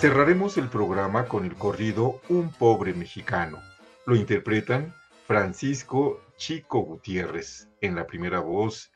Cerraremos 0.00 0.56
el 0.58 0.68
programa 0.68 1.26
con 1.26 1.44
el 1.44 1.56
corrido 1.56 2.20
Un 2.28 2.52
pobre 2.52 2.94
mexicano. 2.94 3.60
Lo 4.06 4.14
interpretan 4.14 4.94
Francisco 5.26 6.20
Chico 6.36 6.82
Gutiérrez 6.82 7.68
en 7.80 7.96
la 7.96 8.06
primera 8.06 8.38
voz 8.38 8.92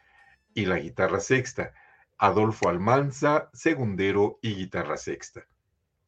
y 0.54 0.64
la 0.64 0.78
guitarra 0.78 1.18
sexta, 1.18 1.74
Adolfo 2.18 2.68
Almanza, 2.68 3.50
segundero 3.52 4.38
y 4.42 4.54
guitarra 4.54 4.96
sexta. 4.96 5.44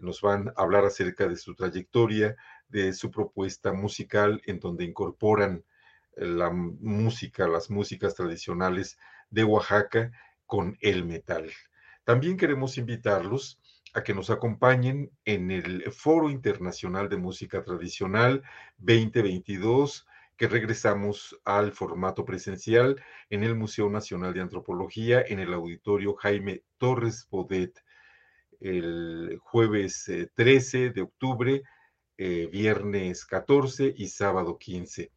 nos 0.00 0.20
van 0.20 0.48
a 0.48 0.62
hablar 0.62 0.84
acerca 0.84 1.26
de 1.26 1.36
su 1.36 1.54
trayectoria, 1.54 2.36
de 2.68 2.92
su 2.92 3.10
propuesta 3.10 3.72
musical, 3.72 4.40
en 4.46 4.60
donde 4.60 4.84
incorporan 4.84 5.64
eh, 6.16 6.26
la 6.26 6.50
música, 6.50 7.48
las 7.48 7.70
músicas 7.70 8.14
tradicionales 8.14 8.98
de 9.30 9.44
Oaxaca 9.44 10.12
con 10.46 10.76
el 10.80 11.04
metal. 11.04 11.50
También 12.04 12.36
queremos 12.36 12.78
invitarlos 12.78 13.60
a 13.92 14.02
que 14.02 14.14
nos 14.14 14.30
acompañen 14.30 15.10
en 15.24 15.50
el 15.50 15.90
Foro 15.92 16.30
Internacional 16.30 17.08
de 17.08 17.16
Música 17.16 17.62
Tradicional 17.62 18.42
2022, 18.78 20.06
que 20.36 20.48
regresamos 20.48 21.38
al 21.44 21.72
formato 21.72 22.24
presencial 22.24 23.02
en 23.28 23.44
el 23.44 23.54
Museo 23.54 23.90
Nacional 23.90 24.32
de 24.32 24.40
Antropología, 24.40 25.22
en 25.26 25.40
el 25.40 25.52
Auditorio 25.52 26.14
Jaime 26.14 26.62
Torres 26.78 27.26
Bodet 27.30 27.82
el 28.60 29.38
jueves 29.42 30.10
13 30.34 30.84
eh, 30.84 30.90
de 30.90 31.02
octubre, 31.02 31.62
eh, 32.16 32.48
viernes 32.52 33.24
14 33.24 33.94
y 33.96 34.08
sábado 34.08 34.58
15. 34.58 35.10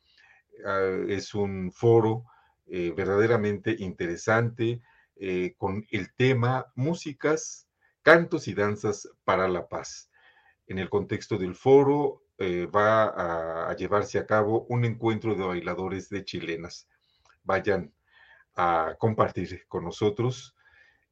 Ah, 0.66 1.06
es 1.10 1.34
un 1.36 1.72
foro 1.72 2.26
eh, 2.68 2.94
verdaderamente 2.96 3.76
interesante 3.78 4.82
con 5.58 5.86
el 5.92 6.14
tema 6.16 6.66
músicas, 6.76 7.70
cantos 8.02 8.50
y 8.50 8.54
danzas 8.54 9.08
para 9.24 9.48
la 9.48 9.70
paz. 9.70 10.10
En 10.68 10.80
el 10.80 10.90
contexto 10.90 11.38
del 11.38 11.56
foro 11.56 12.24
va 12.76 13.70
a 13.70 13.76
llevarse 13.78 14.18
a 14.18 14.26
cabo 14.26 14.66
un 14.68 14.84
encuentro 14.84 15.36
de 15.36 15.46
bailadores 15.46 16.10
de 16.10 16.26
chilenas. 16.26 16.90
Vayan 17.44 17.94
a 18.56 18.96
compartir 19.00 19.66
con 19.70 19.86
nosotros 19.86 20.56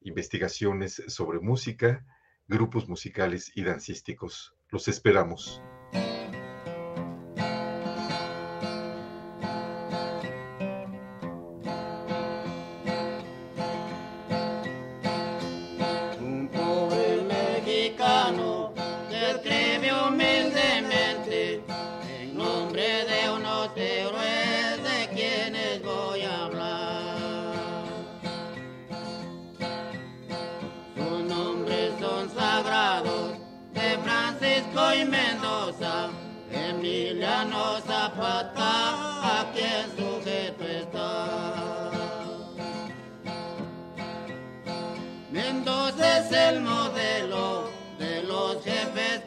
investigaciones 0.01 1.03
sobre 1.07 1.39
música, 1.39 2.05
grupos 2.51 2.87
musicales 2.87 3.51
y 3.55 3.63
dancísticos. 3.63 4.53
Los 4.69 4.87
esperamos. 4.87 5.63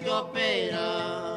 Rodríguez 0.04 1.33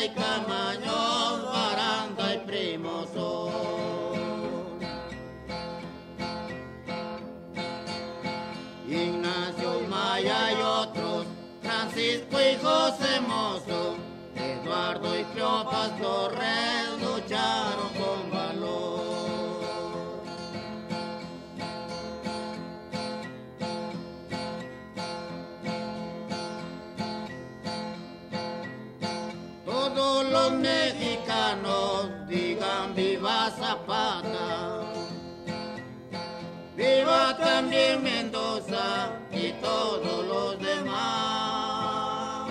Y 0.00 0.10
Camañón, 0.10 1.44
Baranda 1.52 2.34
y 2.34 2.38
Primo 2.46 3.04
Ignacio 8.86 9.80
Maya 9.88 10.52
y 10.52 10.62
otros, 10.62 11.26
Francisco 11.62 12.38
y 12.40 12.56
José 12.62 13.20
Mozo, 13.26 13.96
Eduardo 14.36 15.18
y 15.18 15.24
Cleopas 15.24 15.98
Torres 16.00 16.77
también 37.48 38.02
Mendoza 38.02 39.10
y 39.32 39.52
todos 39.60 40.18
los 40.32 40.58
demás. 40.60 42.48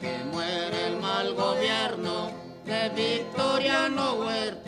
Que 0.00 0.14
muere 0.32 0.86
el 0.88 0.96
mal 1.00 1.34
gobierno 1.34 2.30
de 2.66 2.80
Victoriano 2.90 4.14
Huerta. 4.20 4.63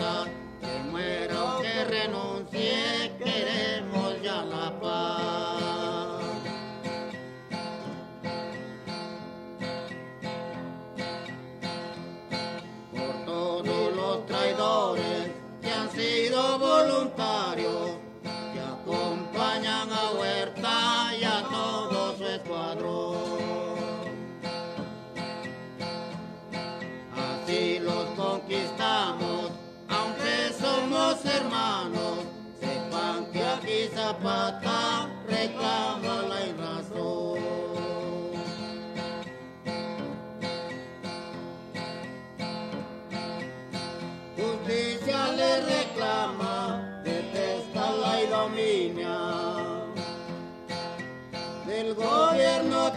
Sido 16.59 17.86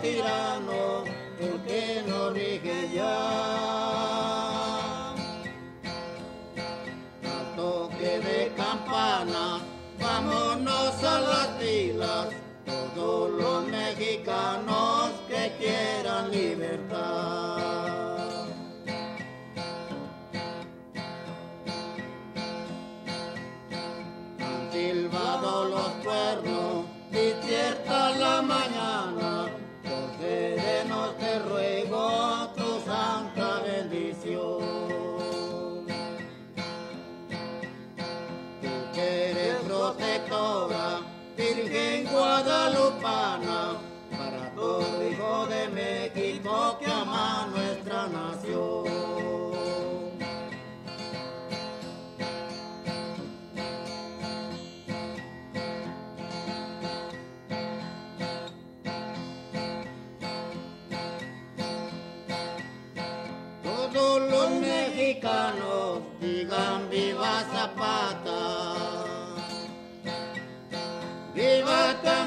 tirar. 0.01 0.48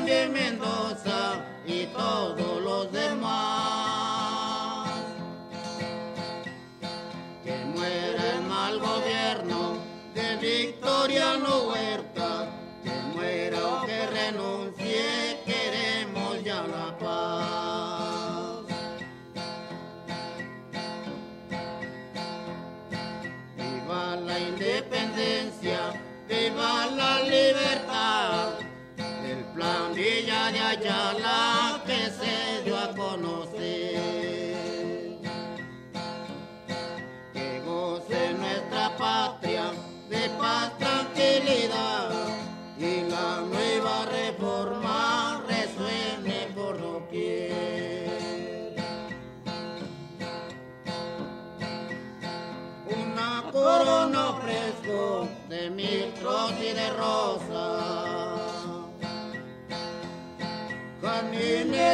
grande 0.05 0.29
Mendoza. 0.29 0.72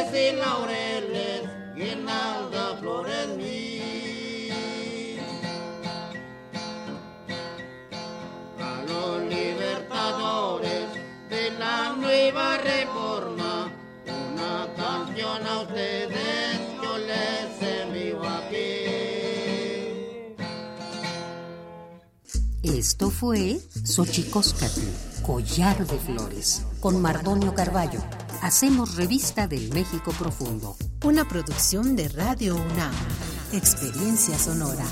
flores 0.09 0.33
y 0.33 0.35
laureles, 0.35 1.41
guirnalda, 1.75 2.77
flores 2.79 3.27
mil. 3.37 5.19
A 8.59 8.83
los 8.87 9.21
libertadores 9.29 10.89
de 11.29 11.51
la 11.51 11.95
nueva 11.95 12.57
reforma, 12.57 13.71
una 14.05 14.67
canción 14.75 15.47
a 15.47 15.61
ustedes 15.61 16.59
yo 16.81 16.97
les 16.97 17.61
envío 17.61 18.21
aquí. 18.27 18.85
Esto 22.61 23.09
fue 23.09 23.59
Xochicóscatl, 23.83 24.81
Collar 25.23 25.85
de 25.85 25.97
Flores, 25.97 26.65
con 26.79 27.01
Mardonio 27.01 27.53
Carballo 27.53 28.01
hacemos 28.41 28.95
Revista 28.95 29.47
del 29.47 29.69
México 29.73 30.11
Profundo. 30.17 30.75
Una 31.03 31.27
producción 31.27 31.95
de 31.95 32.09
Radio 32.09 32.55
UNAM. 32.55 32.93
Experiencia 33.51 34.37
Sonora. 34.37 34.85